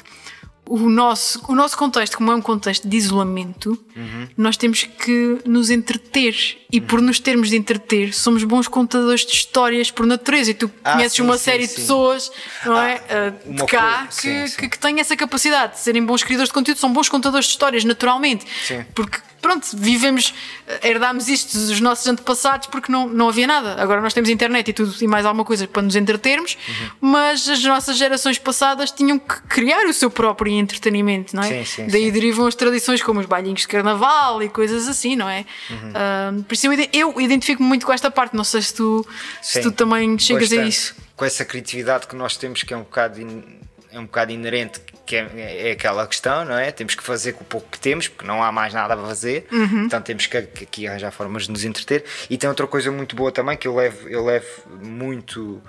[0.71, 4.29] o nosso, o nosso contexto, como é um contexto de isolamento, uhum.
[4.37, 6.59] nós temos que nos entreter.
[6.73, 6.87] E uhum.
[6.87, 10.53] por nos termos de entreter, somos bons contadores de histórias por natureza.
[10.53, 11.75] E tu ah, conheces sim, uma sim, série sim.
[11.75, 12.31] de pessoas,
[12.65, 13.31] não ah, é?
[13.45, 16.93] De cá, que, que, que, têm essa capacidade de serem bons criadores de conteúdo, são
[16.93, 18.47] bons contadores de histórias, naturalmente.
[18.95, 20.35] Porque pronto, vivemos,
[20.83, 23.81] herdámos isto dos nossos antepassados porque não, não havia nada.
[23.81, 26.91] Agora nós temos internet e tudo e mais alguma coisa para nos entretermos, uhum.
[27.01, 31.49] mas as nossas gerações passadas tinham que criar o seu próprio entretenimento, não é?
[31.49, 32.13] Sim, sim, Daí sim.
[32.13, 35.45] derivam as tradições como os bailinhos de carnaval e coisas assim, não é?
[35.71, 36.39] Uhum.
[36.41, 39.07] Uh, por isso eu identifico-me muito com esta parte, não sei se tu,
[39.43, 40.63] se tu também chegas Bastante.
[40.63, 40.95] a isso.
[41.17, 43.43] Com essa criatividade que nós temos, que é um bocado, in,
[43.93, 44.81] é um bocado inerente
[45.11, 46.71] que é, é, aquela questão, não é?
[46.71, 49.45] Temos que fazer com o pouco que temos, porque não há mais nada a fazer,
[49.51, 49.87] uhum.
[49.87, 52.05] então temos que, aqui arranjar formas de nos entreter.
[52.31, 54.47] E tem outra coisa muito boa também que eu levo, eu levo
[54.81, 55.61] muito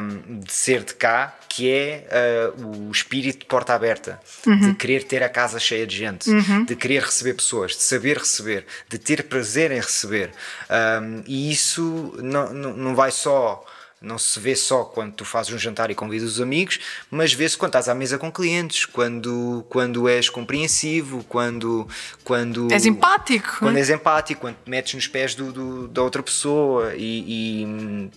[0.00, 2.08] um, de ser de cá, que é
[2.56, 4.58] uh, o espírito de porta aberta, uhum.
[4.58, 6.64] de querer ter a casa cheia de gente, uhum.
[6.64, 10.30] de querer receber pessoas, de saber receber, de ter prazer em receber.
[10.70, 13.62] Um, e isso não, não, não vai só
[14.02, 16.78] não se vê só quando tu fazes um jantar e convidas os amigos,
[17.10, 21.86] mas vê-se quando estás à mesa com clientes, quando, quando és compreensivo, quando,
[22.24, 22.70] quando.
[22.72, 23.58] És empático.
[23.58, 28.10] Quando és empático, quando te metes nos pés do, do da outra pessoa e, e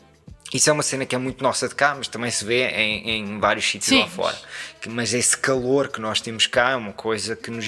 [0.56, 3.10] isso é uma cena que é muito nossa de cá, mas também se vê em,
[3.10, 4.01] em vários sítios Sim.
[4.01, 4.36] lá fora.
[4.88, 7.66] Mas esse calor que nós temos cá é uma coisa que nos,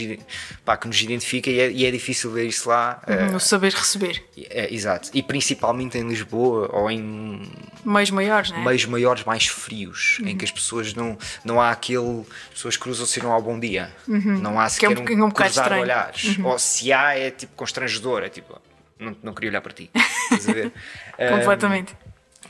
[0.64, 3.02] pá, que nos identifica e é, e é difícil ver isso lá.
[3.08, 4.24] Uhum, uh, saber receber.
[4.50, 5.10] É, exato.
[5.14, 7.42] E principalmente em Lisboa ou em.
[7.84, 8.60] Meios maiores, né?
[8.64, 10.28] Meios maiores, mais frios, uhum.
[10.28, 11.18] em que as pessoas não.
[11.44, 12.22] Não há aquele.
[12.50, 13.92] As pessoas cruzam-se e não há bom dia.
[14.08, 14.38] Uhum.
[14.38, 16.38] Não há sequer que é um, um, um cruzar olhares.
[16.38, 16.46] Uhum.
[16.46, 18.24] Ou se há, é tipo constrangedor.
[18.24, 18.62] É tipo.
[19.00, 19.90] Não, não queria olhar para ti.
[19.96, 20.72] Estás a ver?
[21.18, 21.96] Completamente.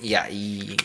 [0.01, 0.75] Yeah, e,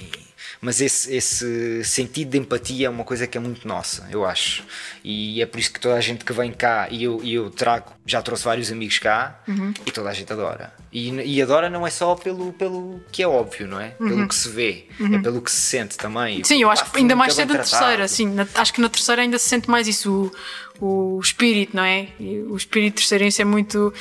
[0.62, 4.62] mas esse, esse sentido de empatia é uma coisa que é muito nossa, eu acho.
[5.02, 7.92] E é por isso que toda a gente que vem cá, e eu, eu trago,
[8.06, 9.74] já trouxe vários amigos cá, uhum.
[9.84, 10.72] e toda a gente adora.
[10.92, 13.96] E, e, adora não é só pelo, pelo que é óbvio, não é?
[13.98, 14.08] Uhum.
[14.08, 15.14] Pelo que se vê, é uhum.
[15.16, 16.44] é pelo que se sente também.
[16.44, 19.38] Sim, eu acho que ainda mais cedo da terceira, assim, acho que na terceira ainda
[19.40, 20.30] se sente mais isso
[20.71, 20.71] o
[21.20, 22.08] espírito, não é?
[22.18, 23.94] E o espírito terceirense é muito.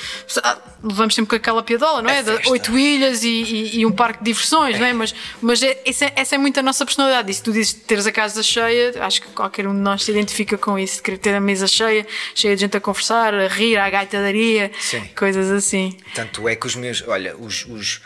[0.44, 2.20] Ah, levamos sempre com aquela piadola, não é?
[2.20, 4.80] é oito ilhas e, e, e, um parque de diversões, é.
[4.80, 4.94] não é?
[4.94, 7.30] Mas, mas é, essa, é, essa, é muito a nossa personalidade.
[7.30, 10.12] E se tu dizes teres a casa cheia, acho que qualquer um de nós se
[10.12, 13.48] identifica com isso, de querer ter a mesa cheia, cheia de gente a conversar, a
[13.48, 15.04] rir, à gaitadaria, Sim.
[15.16, 15.98] coisas assim.
[16.16, 17.04] Tanto é que os meus.
[17.08, 18.02] Olha, os, os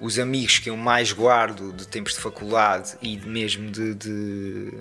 [0.00, 4.72] os amigos que eu mais guardo de tempos de faculdade e mesmo de, de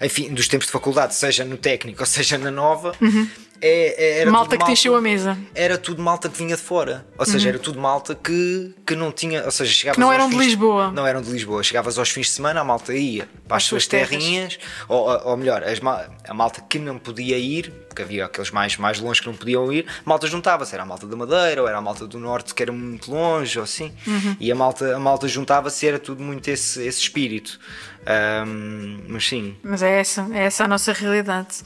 [0.00, 3.28] enfim, dos tempos de faculdade, seja no técnico ou seja na nova, uhum.
[3.60, 5.38] É, é era malta que malta, encheu a mesa.
[5.54, 7.06] Era tudo malta que vinha de fora.
[7.18, 7.54] Ou seja, uhum.
[7.54, 9.44] era tudo malta que, que não tinha.
[9.44, 10.90] Ou seja, chegavas que não eram de Lisboa.
[10.90, 11.62] Não eram de Lisboa.
[11.62, 15.36] Chegavas aos fins de semana, a malta ia para as, as suas terrinhas, ou, ou
[15.36, 15.80] melhor, as,
[16.28, 19.72] a malta que não podia ir, porque havia aqueles mais, mais longe que não podiam
[19.72, 20.74] ir, a malta juntava-se.
[20.74, 23.58] Era a malta da Madeira, ou era a malta do Norte que era muito longe,
[23.58, 23.92] ou assim.
[24.06, 24.36] Uhum.
[24.38, 27.58] E a malta, a malta juntava-se era tudo muito esse, esse espírito.
[28.06, 29.56] Um, mas sim.
[29.62, 31.62] Mas é essa, é essa a nossa realidade.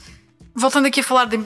[0.55, 1.39] Voltando aqui a falar de,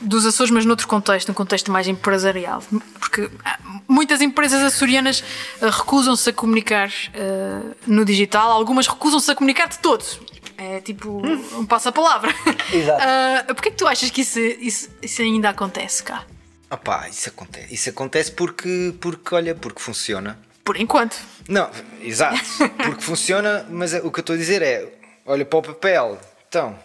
[0.00, 2.62] dos Açores, mas noutro contexto, um contexto mais empresarial,
[2.98, 5.20] porque ah, muitas empresas açorianas
[5.60, 10.20] uh, recusam-se a comunicar uh, no digital, algumas recusam-se a comunicar de todos.
[10.56, 11.22] É tipo
[11.56, 12.34] um passa-palavra.
[12.72, 13.02] Exato.
[13.02, 16.24] Uh, Porquê é que tu achas que isso, isso, isso ainda acontece cá?
[16.70, 17.72] Opá, isso acontece.
[17.72, 20.38] Isso acontece porque, porque, olha, porque funciona.
[20.64, 21.16] Por enquanto.
[21.48, 21.70] Não,
[22.02, 22.38] exato.
[22.84, 24.86] Porque funciona, mas é, o que eu estou a dizer é:
[25.24, 26.78] olha para o papel, então,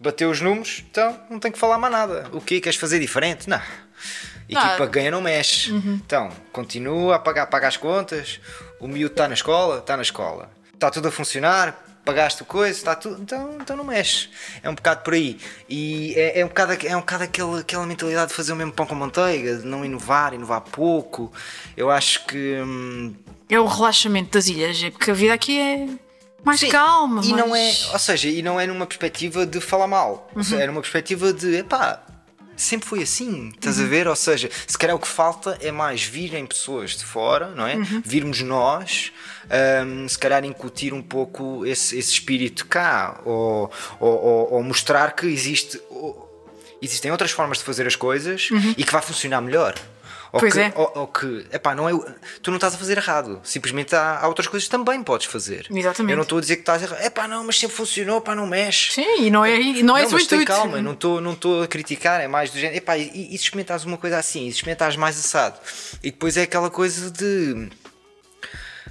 [0.00, 2.28] bateu os números, então não tem que falar mais nada.
[2.32, 3.48] O que Queres fazer diferente?
[3.48, 3.60] Não.
[4.48, 5.72] Equipa ganha não mexe.
[5.72, 6.00] Uhum.
[6.04, 8.40] Então, continua a pagar, paga as contas.
[8.80, 10.50] O miúdo está na escola, está na escola.
[10.72, 14.30] Está tudo a funcionar, pagaste o coisa, está tudo, então, então não mexe.
[14.62, 15.38] É um bocado por aí.
[15.68, 18.72] E é, é um bocado, é um bocado aquela, aquela mentalidade de fazer o mesmo
[18.72, 21.30] pão com manteiga, de não inovar, inovar pouco.
[21.76, 22.56] Eu acho que.
[22.62, 23.14] Hum,
[23.50, 25.88] é o relaxamento das ilhas, é porque a vida aqui é
[26.44, 27.22] mais Sim, calma.
[27.24, 30.30] E não é, ou seja, e não é numa perspectiva de falar mal.
[30.34, 30.42] Uhum.
[30.42, 32.02] Seja, é numa perspectiva de, epá,
[32.56, 34.08] sempre foi assim, estás a ver?
[34.08, 37.76] Ou seja, se calhar o que falta é mais virem pessoas de fora, não é?
[38.04, 39.12] Virmos nós,
[39.86, 43.70] um, se calhar incutir um pouco esse, esse espírito cá, ou,
[44.00, 45.80] ou, ou- ou mostrar que existe.
[45.90, 46.26] ou-
[46.80, 49.74] Existem outras formas de fazer as coisas e que vai funcionar melhor.
[50.30, 50.72] Ou Pois que, é.
[50.76, 51.92] ou, ou que, epá, não é,
[52.42, 53.40] tu não estás a fazer errado.
[53.42, 55.66] Simplesmente há, há outras coisas que também podes fazer.
[55.70, 56.10] Exatamente.
[56.12, 57.02] Eu não estou a dizer que estás errado.
[57.02, 58.92] Epá, não, mas sempre funcionou, pá, não mexe.
[58.92, 61.66] Sim, e não é, e não é Não, mas tem calma, não estou não a
[61.66, 62.76] criticar, é mais do género.
[62.76, 65.58] Epá, e, e se experimentares uma coisa assim, e se experimentares mais assado.
[66.02, 67.70] E depois é aquela coisa de.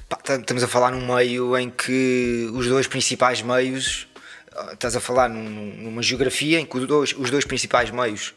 [0.10, 4.08] pá, estamos a falar num meio em que os dois principais meios.
[4.56, 8.34] ah, Estás a falar num- numa geografia em que os dois, os dois principais meios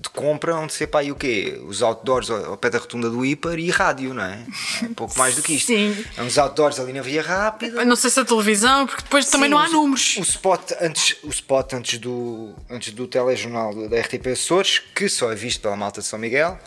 [0.00, 1.60] de compra vão ser pá, e o quê?
[1.66, 4.38] Os outdoors ao, pé da rotunda do hiper e rádio, não é?
[4.82, 5.66] É um pouco mais do que isto.
[5.66, 6.04] Sim.
[6.16, 7.80] É uns outdoors ali na via rápida.
[7.82, 10.16] Eu Não sei se a televisão, porque depois também Sim, não há o- números.
[10.16, 15.30] O spot antes, o spot antes, do, antes do telejornal da RTP Açores, que só
[15.30, 16.58] é visto pela malta de São Miguel.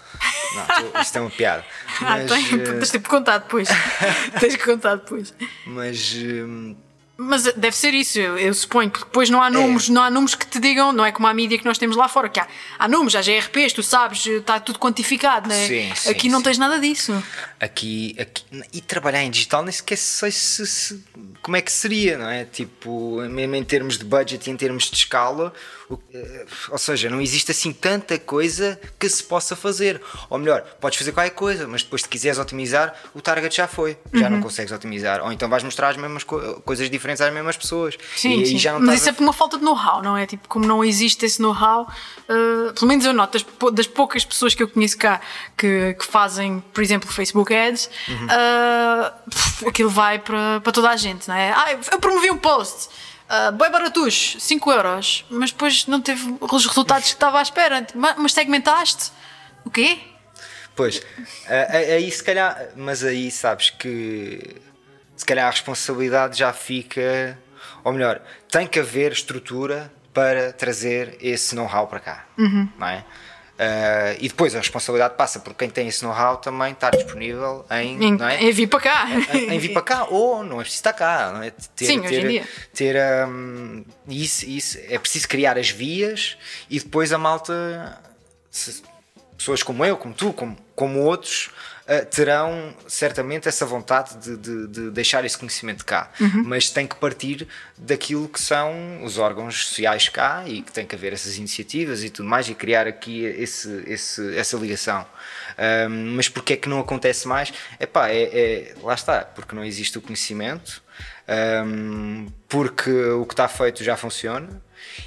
[0.93, 1.65] Não, isto é uma piada.
[1.99, 3.67] Ah, Mas, tem, eh, tens de contar depois.
[4.39, 5.33] tens que contar depois.
[5.65, 6.75] mas hum,
[7.19, 9.31] Mas deve ser isso, eu, eu suponho, porque depois É.
[9.31, 11.65] não há números, não há números que te digam, não é como a mídia que
[11.65, 12.47] nós temos lá fora, que há,
[12.77, 15.67] há números, há GRPs, tu sabes, está tudo quantificado, né?
[15.67, 16.43] Sim, sim, Aqui não sim.
[16.43, 17.11] tens nada disso.
[17.59, 21.03] aqui, aqui e trabalhar em digital nem sequer sei se, se-
[21.41, 22.45] como é que seria, não é?
[22.45, 25.51] Tipo, mesmo em termos de budget e em termos de escala,
[26.69, 30.01] ou seja, não existe assim tanta coisa que se possa fazer.
[30.29, 33.97] Ou melhor, podes fazer qualquer coisa, mas depois se quiseres otimizar, o target já foi,
[34.13, 34.31] já Uhum.
[34.33, 35.21] não consegues otimizar.
[35.23, 37.97] Ou então vais mostrar as mesmas co- coisas diferentes às mesmas pessoas.
[38.15, 38.57] Sim, e sim.
[38.57, 40.25] já não mas isso a- é por uma falta de know-how, não é?
[40.25, 41.87] Tipo, como não existe esse know-how,
[42.27, 45.21] eh, pelo menos eu noto das, das poucas pessoas que eu conheço cá
[45.57, 48.27] que, que fazem, por exemplo, Facebook Ads, Uhum.
[48.29, 51.51] eh, pff, aquilo vai para, para toda a gente, não é?
[51.51, 52.89] Ah, eu promovi um post.
[53.29, 57.85] Uh, bem baratos, 5 euros, mas depois não teve os resultados que estava à espera.
[57.93, 59.11] Ma- Mas segmentaste?
[59.65, 59.99] O quê?
[60.75, 61.01] Pois,
[61.47, 64.55] a- a- aí se calhar, mas aí sabes que
[65.15, 67.37] se calhar a responsabilidade já fica,
[67.83, 72.25] ou melhor, tem que haver estrutura para trazer esse know-how para cá,
[72.77, 73.03] não é?
[73.59, 78.03] Ah, e depois a responsabilidade passa por quem tem esse know-how também estar disponível em,
[78.03, 78.43] Em, é?
[78.43, 79.07] em vir para cá.
[79.33, 81.51] em, em vir para cá, ou não é preciso estar cá, não é?
[81.75, 82.47] Ter, Sim, hoje em ter, dia.
[82.73, 86.37] ter hum, isso, isso, é preciso criar as vias
[86.69, 87.99] e depois a malta,
[88.51, 88.83] se-
[89.37, 91.51] pessoas como eu, como tu, como, como outros, uh,
[92.11, 96.43] terão certamente essa vontade de, de- de deixar esse conhecimento cá, Uhum.
[96.45, 100.93] mas tem que partir daquilo que são os órgãos sociais cá e que tem que
[100.95, 105.05] haver essas iniciativas e tudo mais e criar aqui esse, esse, essa ligação.
[105.89, 107.53] Um, mas porque é que não acontece mais?
[107.79, 110.81] Epá, é, é, lá está, porque não existe o conhecimento,
[111.65, 114.49] um, porque o que está feito já funciona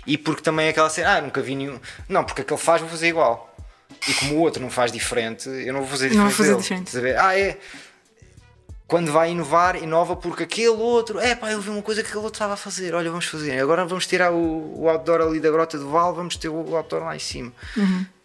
[0.07, 1.79] e porque também é aquela cena, ah, nunca vi nenhum.
[2.09, 3.50] Não, porque aquele faz, vou fazer igual.
[4.09, 6.55] E como o outro não faz diferente, eu não vou fazer Não diferente.
[6.55, 6.85] vou fazer dele.
[6.85, 6.99] diferente.
[7.01, 7.19] Ver?
[7.19, 7.59] Ah, é.
[8.87, 12.25] Quando vai inovar, inova porque aquele outro, é pá, eu vi uma coisa que aquele
[12.25, 13.61] outro estava a fazer, olha, vamos fazer.
[13.61, 17.05] Agora vamos tirar o, o outdoor ali da Grota do Val, vamos ter o outdoor
[17.05, 17.53] lá em cima.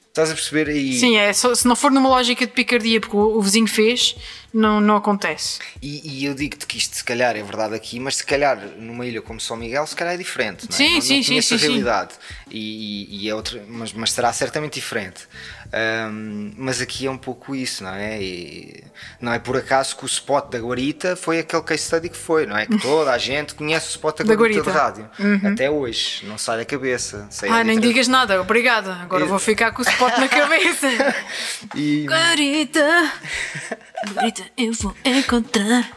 [0.07, 0.69] Estás a perceber?
[0.69, 4.15] E, Sim, é, se não for numa lógica de picardia porque o, o vizinho fez,
[4.55, 5.59] não, não acontece.
[5.81, 9.05] E, e eu digo-te que isto se calhar é verdade aqui, mas se calhar numa
[9.05, 10.67] ilha como São Miguel, se calhar é diferente.
[10.69, 10.77] Não é?
[10.77, 11.65] Sim, não, sim, não sim, sim, a sim.
[11.67, 12.13] realidade.
[12.49, 15.27] E, e- é outra, mas, mas será certamente diferente.
[15.73, 18.21] Ahm, mas aqui é um pouco isso, não é?
[18.21, 18.83] E
[19.19, 22.45] não é por acaso que o spot da Guarita foi aquele case study que foi,
[22.45, 22.65] não é?
[22.65, 25.03] Que toda a gente conhece o spot da, Da Guarita, Guarita.
[25.19, 25.37] Uhum.
[25.37, 25.51] de rádio.
[25.53, 27.27] Até hoje, não sai da cabeça.
[27.29, 28.93] Sai Ah, nem digas nada, obrigada.
[29.01, 30.87] Agora E- vou ficar com o spot na cabeça.
[31.75, 33.11] E- Guarita,
[34.13, 35.91] Guarita, eu vou encontrar.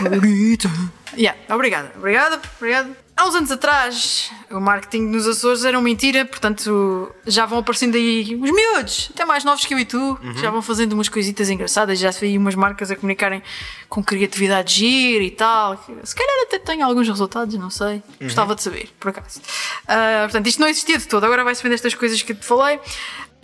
[0.00, 0.70] Guarita.
[1.16, 2.90] Yeah, obrigada, obrigada, obrigada.
[3.16, 7.94] Há uns anos atrás, o marketing nos Açores era uma mentira, portanto já vão aparecendo
[7.94, 11.08] aí os miúdos, até mais novos que eu e tu, que já vão fazendo umas
[11.08, 13.40] coisitas engraçadas, já se vê aí umas marcas a comunicarem
[13.88, 15.76] com criatividade gira e tal.
[16.02, 18.02] Se calhar até tem alguns resultados, não sei.
[18.20, 19.40] Gostava de saber, por acaso.
[19.86, 22.80] Ah, portanto, isto não existia de todo, agora vai-se vendo estas coisas que te falei.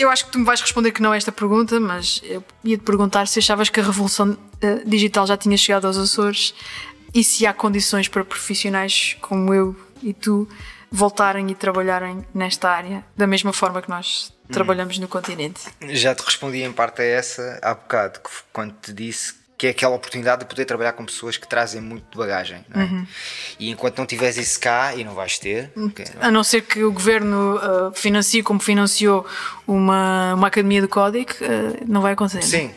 [0.01, 2.83] Eu acho que tu me vais responder que não a esta pergunta, mas eu ia-te
[2.83, 6.55] perguntar se achavas que a revolução eh, digital já tinha chegado aos Açores
[7.13, 10.49] e se há condições para profissionais como eu e tu
[10.91, 15.61] voltarem e trabalharem nesta área da mesma forma que nós trabalhamos no continente.
[15.91, 18.21] Já te respondi em parte a essa há bocado,
[18.55, 22.05] quando te disse que é aquela oportunidade de poder trabalhar com pessoas que trazem muito
[22.11, 22.65] de bagagem.
[22.75, 22.85] Não é?
[22.87, 23.07] Uhum.
[23.59, 26.83] E enquanto não tiveres isso cá, e não vais ter, porque- A não ser que
[26.83, 29.27] o governo eh, financie como financiou
[29.69, 32.41] uma, uma academia do código, eh, não vai acontecer.
[32.43, 32.71] sim,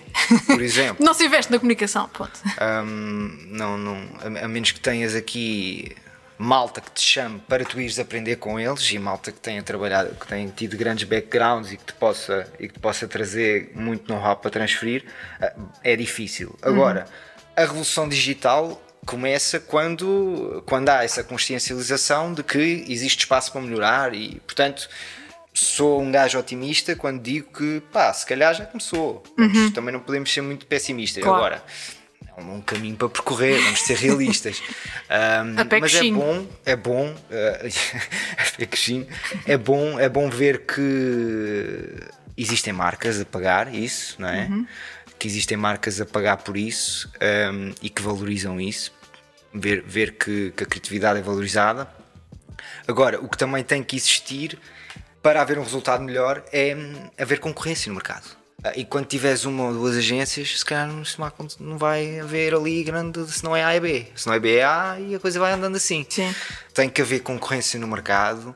[0.46, 2.38] por exemplo, Não se investe na comunicação, ponto.
[2.86, 3.98] hum, não, não,
[4.42, 5.96] a, a menos que tenhas aqui
[6.38, 10.16] malta que te chame para tu ires aprender com eles e malta que tenha trabalhado,
[10.16, 14.12] que tenha tido grandes backgrounds e que te possa, e que te possa trazer muito
[14.12, 15.06] know-how para transferir,
[15.40, 15.54] eh,
[15.84, 16.56] é difícil.
[16.62, 17.06] Agora,
[17.56, 24.14] a revolução digital começa quando, quando há essa consciencialização de que existe espaço para melhorar
[24.14, 24.90] e, portanto,
[25.54, 29.24] sou um gajo otimista quando digo que, pá, se calhar já começou.
[29.38, 29.72] Uhum.
[29.72, 31.24] Também não podemos ser muito pessimistas.
[31.24, 31.38] Claro.
[31.38, 31.64] Agora,
[32.38, 34.62] é um caminho para percorrer, vamos ser realistas.
[35.14, 39.08] Um, mas é bom, é bom, uh,
[39.46, 44.46] é bom, é bom ver que existem marcas a pagar isso, não é?
[44.46, 44.66] Uhum.
[45.20, 47.12] Que existem marcas a pagar por isso
[47.52, 48.92] um, e que valorizam isso,
[49.54, 51.88] ver, ver que, que a criatividade é valorizada.
[52.88, 54.58] Agora, o que também tem que existir
[55.22, 56.76] para haver um resultado melhor é
[57.20, 58.43] haver concorrência no mercado.
[58.64, 60.90] Ah, e quando tiveres uma ou duas agências, se calhar
[61.60, 64.08] não vai haver ali grande, se não é A e B.
[64.16, 66.06] Se não é B é A e a coisa vai andando assim.
[66.10, 66.34] Sim.
[66.74, 68.56] Tem que haver concorrência no mercado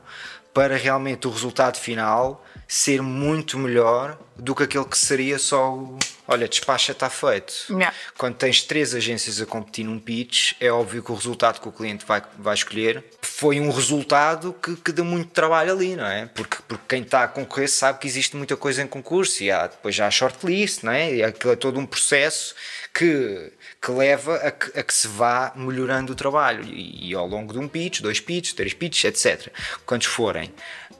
[0.54, 6.00] para realmente o resultado final ser muito melhor do que aquele que seria só o
[6.28, 7.54] olha, despacha está feito.
[7.70, 7.94] Yeah.
[8.18, 11.72] Quando tens três agências a competir num pitch, é óbvio que o resultado que o
[11.72, 13.04] cliente vai, vai escolher
[13.38, 16.26] foi um resultado que, que dá muito trabalho ali, não é?
[16.26, 19.68] Porque, porque quem está a concorrer sabe que existe muita coisa em concurso e há,
[19.68, 21.14] depois já a shortlist, não é?
[21.14, 22.56] E aquilo é todo um processo
[22.92, 27.28] que, que leva a que, a que se vá melhorando o trabalho e, e ao
[27.28, 29.54] longo de um pitch, dois pitches, três pitches, etc.
[29.86, 30.52] Quantos forem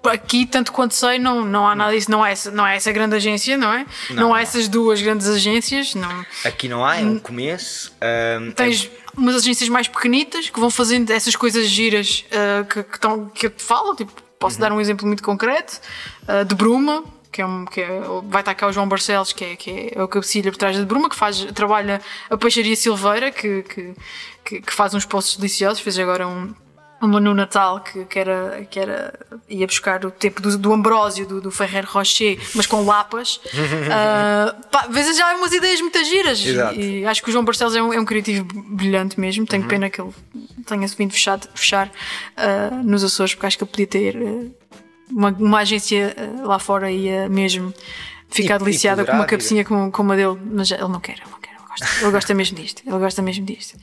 [0.06, 2.10] aqui, tanto quanto sei, não, não há nada disso.
[2.12, 3.86] Não é, essa, não é essa grande agência, não é?
[4.10, 5.96] Não, não há essas duas grandes agências.
[5.96, 6.26] Não.
[6.46, 7.94] Aqui não há, é um começo.
[8.40, 9.07] Um, Tens é...
[9.18, 13.48] umas agências mais pequenitas que vão fazendo essas coisas giras uh, que, que, tão, que
[13.48, 13.96] eu te falo.
[13.96, 14.62] Tipo, posso uhum.
[14.62, 15.82] dar um exemplo muito concreto
[16.24, 17.04] uh, de Bruma.
[17.30, 20.02] Que, é um, que é, vai estar cá o João Barcelos, que é, que é
[20.02, 22.02] o cabecilha por trás de Bruma, que faz, trabalha
[22.32, 23.94] a Peixaria Silveira, que, que,
[24.44, 25.80] que, que faz uns poços deliciosos.
[25.80, 26.52] Fez agora um,
[27.02, 29.14] uma no Natal que, que, era, que era
[29.48, 33.38] ia buscar o tempo do, do Ambrósio, do, do Ferrer Rocher, mas com lapas.
[33.38, 36.40] uh, pá, vezes já há umas ideias muito giras.
[36.40, 39.46] E, e, acho que o João Barcelos é um, é um criativo brilhante mesmo.
[39.46, 39.70] Tenho uhum.
[39.70, 40.12] pena que ele
[40.66, 44.52] tenha vindo fechado, fechar uh, nos Açores, porque acho que ele podia ter uh,
[45.12, 47.74] uma, uma agência lá fora ia mesmo
[48.30, 51.14] ficar e, deliciada e com uma cabecinha como, como a dele, mas ele não quer.
[51.14, 51.47] Ele não quer
[51.80, 52.02] gosta.
[52.02, 52.82] Ele gosta mesmo disto.
[52.86, 53.78] Ele gosta mesmo disto.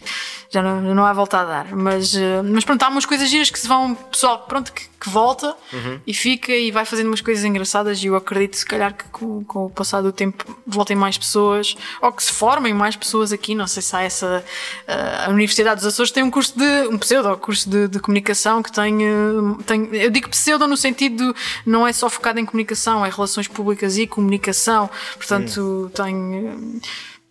[0.50, 1.74] Já não, não há volta a dar.
[1.74, 3.94] Mas, eh, mas pronto, há umas coisas giras que se vão.
[3.94, 6.00] Pessoal, pronto, que, que volta uhum.
[6.06, 8.02] e fica e vai fazendo umas coisas engraçadas.
[8.02, 11.76] E eu acredito, se calhar, que com, com, o passar do tempo voltem mais pessoas
[12.00, 13.54] ou que se formem mais pessoas aqui.
[13.54, 14.44] Não sei se há essa.
[14.88, 16.88] Uh, a Universidade dos Açores tem um curso de.
[16.88, 19.88] um pseudo curso de, de comunicação que tem, uh, tem.
[19.92, 23.96] Eu digo pseudo no sentido de não é só focado em comunicação, é relações públicas
[23.98, 24.88] e comunicação.
[25.16, 26.80] Portanto, tem.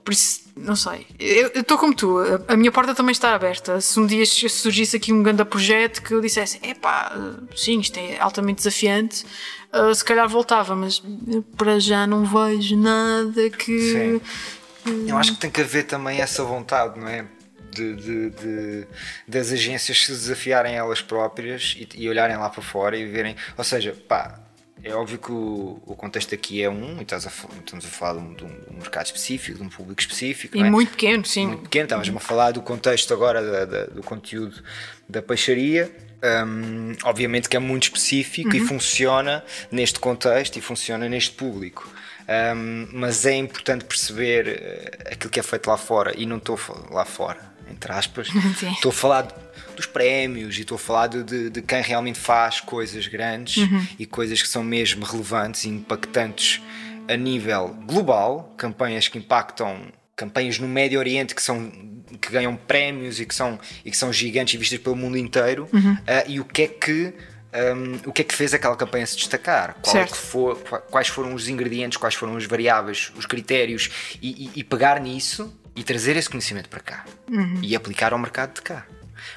[0.03, 1.07] Por isso, não sei.
[1.17, 2.19] Eu estou como tu.
[2.19, 3.79] A, a, minha porta também está aberta.
[3.79, 7.11] Se um dia surgisse aqui um grande projeto que eu dissesse, epá,
[7.55, 9.25] sim, isto é altamente desafiante,
[9.73, 11.01] uh, se calhar voltava, mas
[11.57, 13.79] para já não vejo nada que.
[13.79, 14.21] Sim.
[15.07, 17.25] Eu acho que tem que haver também essa vontade, não é?
[17.71, 18.87] De, de, de,
[19.27, 23.35] das agências se desafiarem elas próprias e, e olharem lá para fora e verem.
[23.57, 24.42] Ou seja, pá,
[24.83, 28.19] é óbvio que o, o, contexto aqui é um, e estás a, estamos a falar
[28.19, 30.57] de um, de um, mercado específico, de um público específico.
[30.57, 30.63] E é?
[30.69, 31.47] muito pequeno, sim.
[31.47, 34.61] Muito pequeno, estávamos a falar do contexto agora da, da, do conteúdo
[35.07, 35.89] da peixaria.
[36.23, 38.55] Um, obviamente que é muito específico uhum.
[38.55, 41.89] e funciona neste contexto e funciona neste público.
[42.55, 46.57] Um, mas é importante perceber uh, aquilo que é feito lá fora, e não estou
[46.89, 48.29] lá fora, entre aspas,
[48.75, 49.42] estou a falar
[49.75, 53.87] dos prémios e estou a falar de, de, de, quem realmente faz coisas grandes uhum.
[53.99, 56.61] e coisas que são mesmo relevantes e impactantes
[57.07, 61.71] a nível global, campanhas que impactam campanhas no Médio Oriente que são
[62.21, 65.67] que ganham prémios e que são e que são gigantes e vistas pelo mundo inteiro
[65.73, 65.93] uhum.
[65.93, 67.13] uh, e o que é que
[67.53, 69.75] um, o que é que fez aquela campanha se destacar?
[69.95, 70.57] É for,
[70.89, 75.53] quais foram os ingredientes, quais foram as variáveis, os critérios e, e, e pegar nisso
[75.75, 77.59] e trazer esse conhecimento para cá uhum.
[77.61, 78.85] e aplicar ao mercado de cá.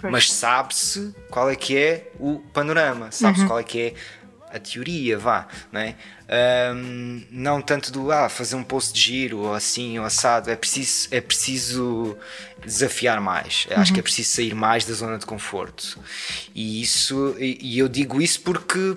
[0.03, 3.49] Mas sabe-se qual é que é o panorama, sabe-se uhum.
[3.49, 3.95] qual é que é
[4.51, 5.95] a teoria, vá, não é?
[6.75, 10.57] Um, não tanto do ah, fazer um post de giro ou assim ou assado, é
[10.57, 12.17] preciso, é preciso
[12.65, 13.81] desafiar mais, uhum.
[13.81, 15.99] acho que é preciso sair mais da zona de conforto.
[16.55, 18.97] E isso, e, e eu digo isso porque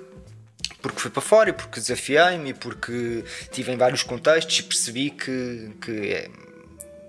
[0.82, 3.22] porque fui para fora e porque desafiei-me e porque
[3.52, 6.30] tive em vários contextos e percebi que, que é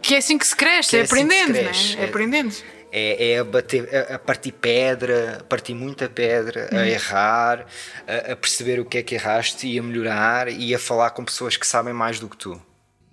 [0.01, 1.95] que é assim que se cresce, é, é, aprendendo, assim cresce.
[1.95, 2.01] Né?
[2.01, 2.55] é aprendendo
[2.91, 6.79] é, é a, bater, a, partir pedra, a partir muita pedra, uhum.
[6.79, 7.65] a errar,
[8.07, 11.23] a, a, perceber o que é que erraste e a melhorar e a falar com
[11.23, 12.61] pessoas que sabem mais do que tu.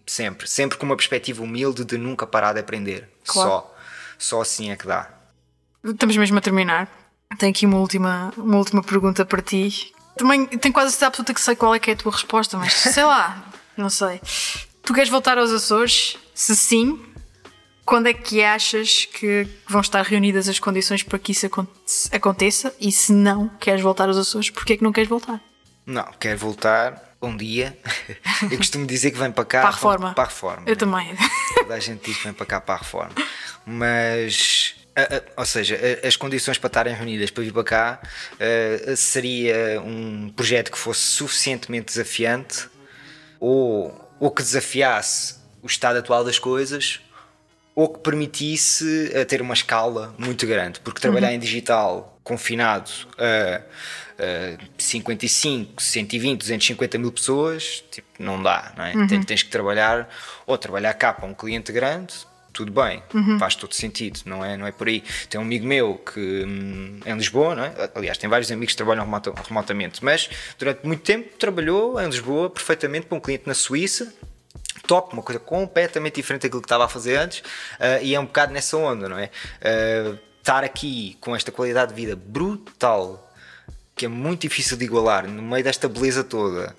[0.05, 0.49] Sempre.
[0.49, 3.09] Sempre com uma perspectiva humilde de nunca parar de aprender.
[3.27, 3.51] Claro.
[3.51, 3.75] Só.
[4.19, 5.09] Só assim é que dá.
[5.85, 6.89] Estamos mesmo a terminar.
[7.39, 9.93] Tenho aqui uma última, uma última pergunta para ti.
[10.17, 12.57] Também tenho quase a certeza absoluta que sei qual é que é a tua resposta,
[12.57, 13.45] mas sei lá,
[13.77, 14.21] não sei.
[14.83, 16.17] Tu queres voltar aos Açores?
[16.35, 16.99] Se sim,
[17.89, 21.49] quando é que achas que vão estar reunidas as condições para que isso
[22.13, 22.75] aconteça?
[22.79, 25.41] E se não queres voltar aos Açores, porquê é que não queres voltar?
[25.87, 27.79] Não, quero voltar um dia.
[28.51, 30.13] Eu costumo dizer que vem para cá para a reforma.
[30.13, 30.75] Para a reforma Eu né?
[30.75, 31.17] também.
[31.61, 33.15] Toda a gente diz que vem para cá para a reforma.
[33.65, 34.75] Mas
[35.35, 38.01] ou seja, as condições para estarem reunidas para vir para cá
[38.97, 42.69] seria um projeto que fosse suficientemente desafiante
[43.41, 47.01] ou, ou que desafiasse o estado atual das coisas
[47.79, 51.35] ou que permitisse ter uma escala muito grande, porque trabalhar uhum.
[51.35, 53.63] em digital confinado a,
[54.21, 58.97] a 55, 120, 250 mil pessoas, tipo, não dá, não é?
[58.97, 59.07] Uhum.
[59.07, 60.09] Tens, tens que trabalhar
[60.45, 62.15] ou trabalhar cá para um cliente grande
[62.53, 63.39] tudo bem, uhum.
[63.39, 65.05] faz todo sentido, não é, não é por aí.
[65.31, 67.73] Tem um amigo meu que hum, em Lisboa, não é?
[67.95, 69.09] aliás, tem vários amigos que trabalham
[69.47, 74.13] remotamente, mas durante muito tempo trabalhou em Lisboa perfeitamente para um cliente na Suíça.
[74.89, 78.27] Top, uma coisa completamente diferente daquilo que estava a fazer antes, uh, e é um
[78.27, 79.31] bocado nessa onda, não é?
[79.63, 83.25] Uh, estar aqui com esta qualidade de vida brutal
[83.95, 86.75] que é muito difícil de igualar no meio desta beleza toda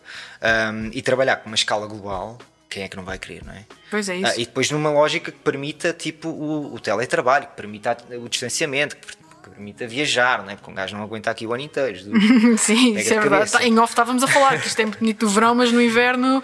[0.73, 2.37] um, e trabalhar com uma escala global
[2.69, 3.65] quem é que não vai querer, não é?
[3.89, 4.27] Pois é isso.
[4.27, 8.95] Ah, e depois numa lógica que permita tipo o, o teletrabalho, que permita o distanciamento,
[8.95, 9.17] que,
[9.49, 10.55] que permita viajar, não é?
[10.55, 11.99] Porque um gajo não aguenta aqui o ano inteiro.
[12.57, 13.51] Sim, isso é verdade.
[13.51, 15.81] Tá, em off estávamos a falar que isto é muito bonito do verão, mas no
[15.81, 16.41] inverno.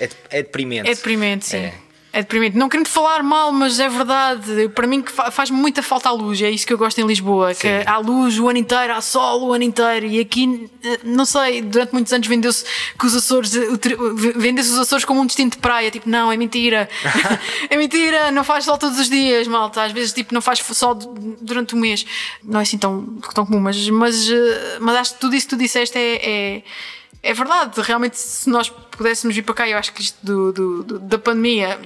[0.00, 0.90] É, é deprimente.
[0.90, 1.56] É deprimente, sim.
[1.58, 1.74] É.
[2.12, 2.56] É deprimente.
[2.56, 4.68] Não querendo falar mal, mas é verdade.
[4.74, 6.42] Para mim faz muita falta a luz.
[6.42, 7.54] É isso que eu gosto em Lisboa.
[7.54, 7.60] Sim.
[7.60, 10.06] Que há luz o ano inteiro, há sol o ano inteiro.
[10.06, 12.64] E aqui, eh, não sei, durante muitos anos vendeu-se
[12.98, 13.52] que os Açores,
[14.36, 15.88] vendeu-se os Açores como um destino de praia.
[15.90, 16.88] Tipo, não, é mentira.
[17.70, 19.84] é mentira, não faz sol todos os dias, malta.
[19.84, 20.96] Às vezes, tipo, não faz sol
[21.40, 22.04] durante o mês.
[22.42, 25.54] Não é assim tão, tão comum, mas, mas, eh, mas acho que tudo isso que
[25.54, 26.62] tu disseste é, é
[27.22, 30.82] é verdade, realmente, se nós pudéssemos vir para cá, eu acho que isto do, do,
[30.82, 31.78] do da pandemia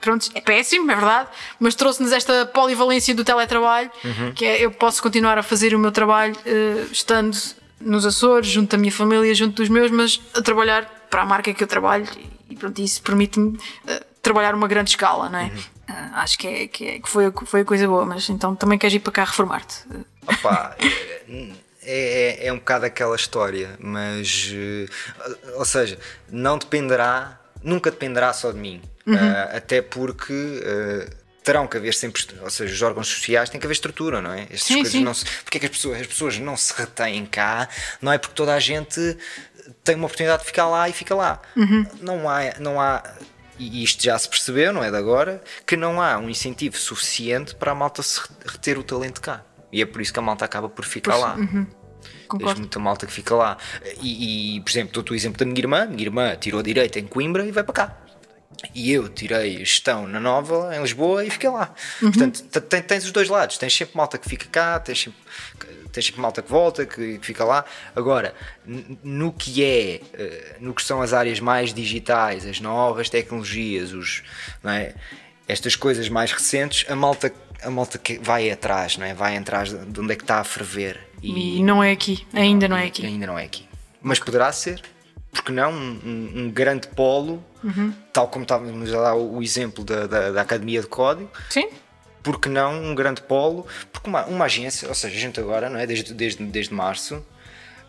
[0.00, 1.28] pronto, é péssimo, é verdade,
[1.60, 4.32] mas trouxe-nos esta polivalência do teletrabalho, uhum.
[4.32, 7.36] que é eu posso continuar a fazer o meu trabalho uh, estando
[7.80, 11.54] nos Açores, junto da minha família, junto dos meus, mas a trabalhar para a marca
[11.54, 12.06] que eu trabalho
[12.50, 15.44] e pronto, isso permite-me uh, trabalhar uma grande escala, não é?
[15.44, 15.58] Uhum.
[15.88, 18.78] Uh, acho que, é, que, é, que foi, foi a coisa boa, mas então também
[18.78, 19.84] queres ir para cá reformar-te?
[20.26, 24.52] Opa, é, é, é um bocado aquela história, mas
[25.54, 25.98] ou seja,
[26.30, 29.14] não dependerá, nunca dependerá só de mim uhum.
[29.14, 33.66] uh, até porque uh, terão que haver sempre, ou seja, os órgãos sociais têm que
[33.66, 34.42] haver estrutura, não é?
[34.42, 35.02] Estas sim, coisas sim.
[35.02, 37.68] não se, porque é que as pessoas, as pessoas não se retêm cá,
[38.02, 39.16] não é porque toda a gente
[39.82, 41.40] tem uma oportunidade de ficar lá e fica lá.
[41.56, 41.86] Uhum.
[42.00, 43.02] Não há, não há
[43.58, 47.54] e isto já se percebeu, não é de agora, que não há um incentivo suficiente
[47.54, 49.42] para a malta se reter o talento cá.
[49.72, 51.34] E é por isso que a malta acaba por ficar pois, lá.
[51.34, 51.66] Uhum.
[52.36, 53.56] Tens muita malta que fica lá.
[54.00, 55.86] E, e por exemplo, dou-te o exemplo da minha irmã.
[55.86, 57.96] Minha irmã tirou direito em Coimbra e vai para cá.
[58.74, 61.72] E eu tirei gestão na Nova, em Lisboa, e fiquei lá.
[62.02, 62.10] Uhum.
[62.10, 63.56] Portanto, tens, tens os dois lados.
[63.56, 65.20] Tens sempre malta que fica cá, tens sempre,
[65.92, 67.64] tens sempre malta que volta, que, que fica lá.
[67.94, 68.34] Agora,
[69.04, 74.24] no que é, eh, no que são as áreas mais digitais, as novas tecnologias, os,
[74.64, 74.94] é?
[75.46, 79.14] estas coisas mais recentes, a malta, a malta que vai atrás, não é?
[79.14, 81.07] vai atrás de onde é que está a ferver.
[81.22, 83.06] E, e não é aqui, ainda não é aqui.
[83.06, 83.66] Ainda não é aqui.
[84.00, 84.80] Mas poderá ser
[85.30, 87.92] porque não um, um grande polo, uhum.
[88.12, 91.30] tal como estávamos a dar o exemplo da, da, da, Academia de Código.
[91.50, 91.68] Sim.
[92.22, 93.66] Porque não um grande polo?
[93.92, 95.86] Porque uma, uma agência, ou seja, a gente agora, não é?
[95.86, 97.24] desde, desde, desde março,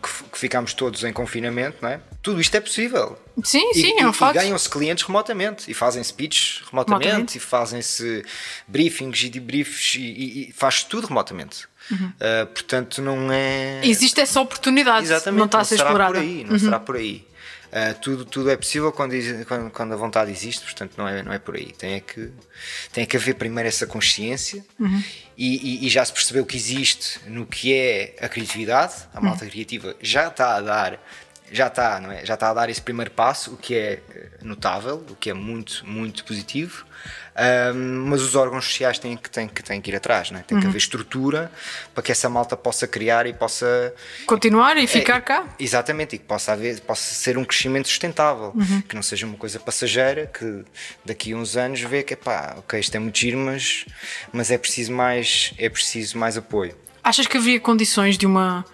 [0.01, 2.01] que, que ficámos todos em confinamento, não é?
[2.21, 3.17] Tudo isto é possível.
[3.43, 4.35] Sim, sim, e, é um facto.
[4.35, 7.37] E ganham-se clientes remotamente, e fazem speeches remotamente, remotamente.
[7.37, 8.25] e fazem-se
[8.67, 11.67] briefings e debriefs, e, e, e faz tudo remotamente.
[11.91, 12.07] Uhum.
[12.07, 13.81] Uh, portanto, não é.
[13.83, 16.13] Existe essa oportunidade, Exatamente, não está a ser explorada.
[16.13, 16.59] Por aí, não uhum.
[16.59, 17.25] será por aí.
[17.70, 19.13] Uh, tudo, tudo é possível quando,
[19.45, 21.72] quando, quando, a vontade existe, portanto não é, não é por aí.
[21.72, 22.32] Tem é que,
[22.91, 25.03] tem é que haver primeiro essa consciência uhum.
[25.38, 29.43] e, e, e, já se percebeu que existe no que é a criatividade, a malta
[29.45, 29.51] uhum.
[29.51, 30.99] criativa já está a dar
[31.51, 32.25] já está, não é?
[32.25, 35.33] já está a dar esse primeiro passo, o que é eh, notável, o que é
[35.33, 36.85] muito, muito positivo.
[37.73, 40.43] Um, mas os órgãos sociais têm que, têm que, têm que ir atrás, não é?
[40.43, 40.61] tem uhum.
[40.61, 41.49] que haver estrutura
[41.93, 43.93] para que essa malta possa criar e possa
[44.25, 45.45] continuar e ficar é, cá.
[45.57, 48.81] Exatamente, e que possa, haver, possa ser um crescimento sustentável, uhum.
[48.81, 50.65] que não seja uma coisa passageira, que
[51.05, 53.85] daqui a uns anos vê que pá, ok, isto é muito giro, mas,
[54.33, 56.75] mas é, preciso mais, é preciso mais apoio.
[57.01, 58.65] Achas que havia condições de uma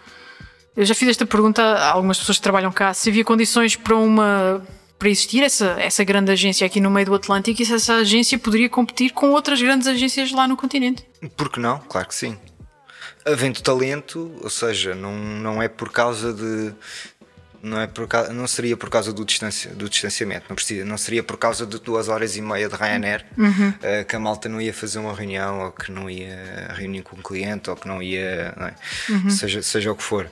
[0.76, 3.95] eu já fiz esta pergunta a algumas pessoas que trabalham cá: se havia condições para
[3.95, 4.61] uma
[4.97, 8.39] para existir essa, essa grande agência aqui no meio do Atlântico e se essa agência
[8.39, 11.05] poderia competir com outras grandes agências lá no continente.
[11.36, 11.80] Por que não?
[11.80, 12.38] Claro que sim.
[13.26, 16.73] havendo talento, ou seja, não, não é por causa de.
[17.61, 21.23] Não, é por, não seria por causa do, distanci, do distanciamento, não, precisa, não seria
[21.23, 23.26] por causa de duas horas e meia de Ryanair
[23.82, 27.15] eh, que a malta não ia fazer uma reunião ou que não ia reunir com
[27.15, 28.53] um cliente ou que não ia.
[28.55, 29.30] não é?
[29.32, 30.30] seja, seja o que for.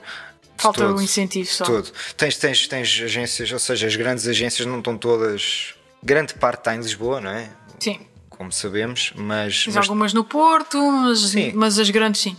[0.56, 1.64] Falta todo, o incentivo só.
[1.64, 1.90] todo.
[2.16, 5.74] Tens, tens, tens agências, ou seja, as grandes agências não estão todas.
[6.02, 7.50] Grande parte está em Lisboa, não é?
[7.80, 8.00] Sim.
[8.28, 11.52] Como sabemos, mas, Tens mas algumas no Porto, mas, Sim.
[11.54, 12.36] mas as grandes sim.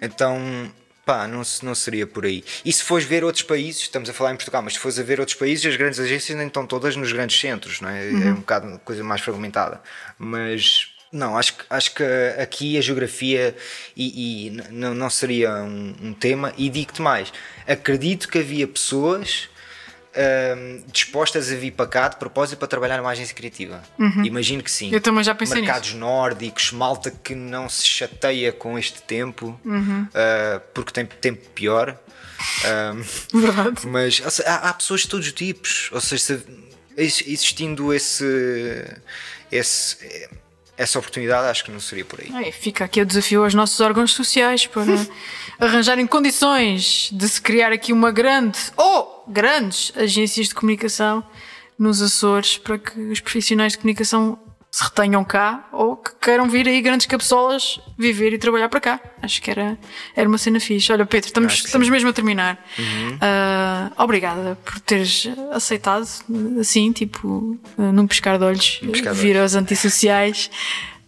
[0.00, 0.70] Então,
[1.06, 2.44] pá, não, não seria por aí.
[2.64, 5.02] E se fores ver outros países, estamos a falar em Portugal, mas se fores a
[5.02, 8.08] ver outros países, as grandes agências nem estão todas nos grandes centros, não é?
[8.10, 9.80] É um bocado uma coisa mais fragmentada.
[10.18, 10.88] Mas.
[11.16, 12.04] Não, acho, que- acho que
[12.38, 13.56] aqui a geografia
[13.96, 16.52] e, e não, seria um, um tema.
[16.56, 17.32] E digo-te mais:
[17.66, 19.48] acredito que havia pessoas
[20.56, 23.82] hum, dispostas a vir para cá de propósito para trabalhar numa agência criativa.
[24.24, 28.78] Imagino que sim Eu também já pensei mercados nórdicos, malta que não se chateia com
[28.78, 30.02] este tempo Uhum.
[30.04, 31.98] uh, porque tem tempo pior.
[32.64, 33.02] Um,
[33.40, 33.86] Verdade.
[33.86, 36.46] mas seja, há, há pessoas de todos os tipos, ou seja, se-
[36.96, 38.24] ex- existindo esse,
[39.50, 40.28] esse-
[40.76, 42.30] essa oportunidade, acho que não seria por aí.
[42.32, 44.84] Ai, fica aqui o desafio aos nossos órgãos sociais para
[45.58, 51.24] arranjarem condições de se criar aqui uma grande ou grandes agências de comunicação
[51.78, 54.38] nos Açores para que os profissionais de comunicação
[54.76, 59.00] se retenham cá ou que queiram vir aí grandes capsolas viver e trabalhar para cá.
[59.22, 59.78] Acho que era,
[60.14, 60.92] era uma cena fixe.
[60.92, 62.62] Olha, Pedro, estamos, estamos mesmo a terminar.
[63.22, 66.06] Ah, obrigada por teres aceitado
[66.60, 70.50] assim, tipo, ah, num piscar de olhos, piscar de vir aos antissociais.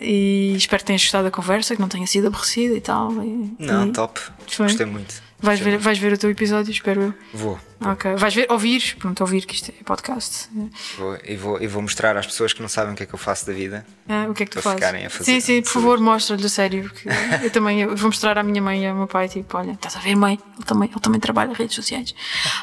[0.00, 3.12] E espero que tenhas gostado da conversa, que não tenha sido aborrecida e tal.
[3.22, 4.18] E- Não, e top.
[4.46, 4.66] Foi?
[4.68, 5.22] Gostei muito.
[5.40, 7.14] Vais ver, vais ver o teu episódio, espero eu.
[7.32, 7.60] Vou.
[7.80, 8.16] Ok.
[8.16, 10.48] Vais ver, ouvir, pronto, ouvir que isto é podcast.
[10.96, 13.14] Vou, e, vou, e vou mostrar às pessoas que não sabem o que é que
[13.14, 13.86] eu faço da vida.
[14.08, 14.78] Ah, o que é que tu fazes?
[14.80, 17.08] ficarem a fazer- sim, sim, por favor, mostra-lhe a sério, porque
[17.44, 19.94] eu também eu vou mostrar à minha mãe e ao meu pai, tipo, olha, estás
[19.94, 20.40] a ver, mãe?
[20.56, 22.12] Ele também, ele também trabalha em redes sociais.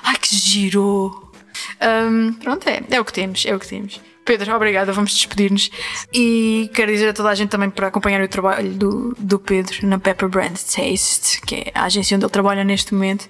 [0.03, 1.31] Ai, que giro!
[1.79, 4.01] Ahm, pronto, é, é o que temos, é o que temos.
[4.25, 5.69] Pedro, obrigada, vamos despedir-nos.
[6.11, 9.87] E quero dizer a toda a gente também para acompanhar o trabalho do, do Pedro
[9.87, 13.27] na Pepper Brand Taste, que é a agência onde ele trabalha neste momento,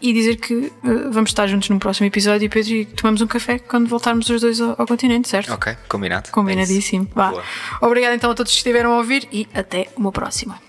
[0.00, 3.26] e dizer que eh, vamos estar juntos num próximo episódio e Pedro, e tomamos um
[3.26, 5.52] café quando voltarmos os dois ao, ao continente, certo?
[5.52, 6.28] Ok, combinado.
[6.28, 6.32] É.
[6.32, 7.06] Combinadíssimo.
[7.14, 7.30] Vá.
[7.30, 7.44] Boa.
[7.82, 10.67] Obrigado então a todos que estiveram a ouvir e até uma próxima.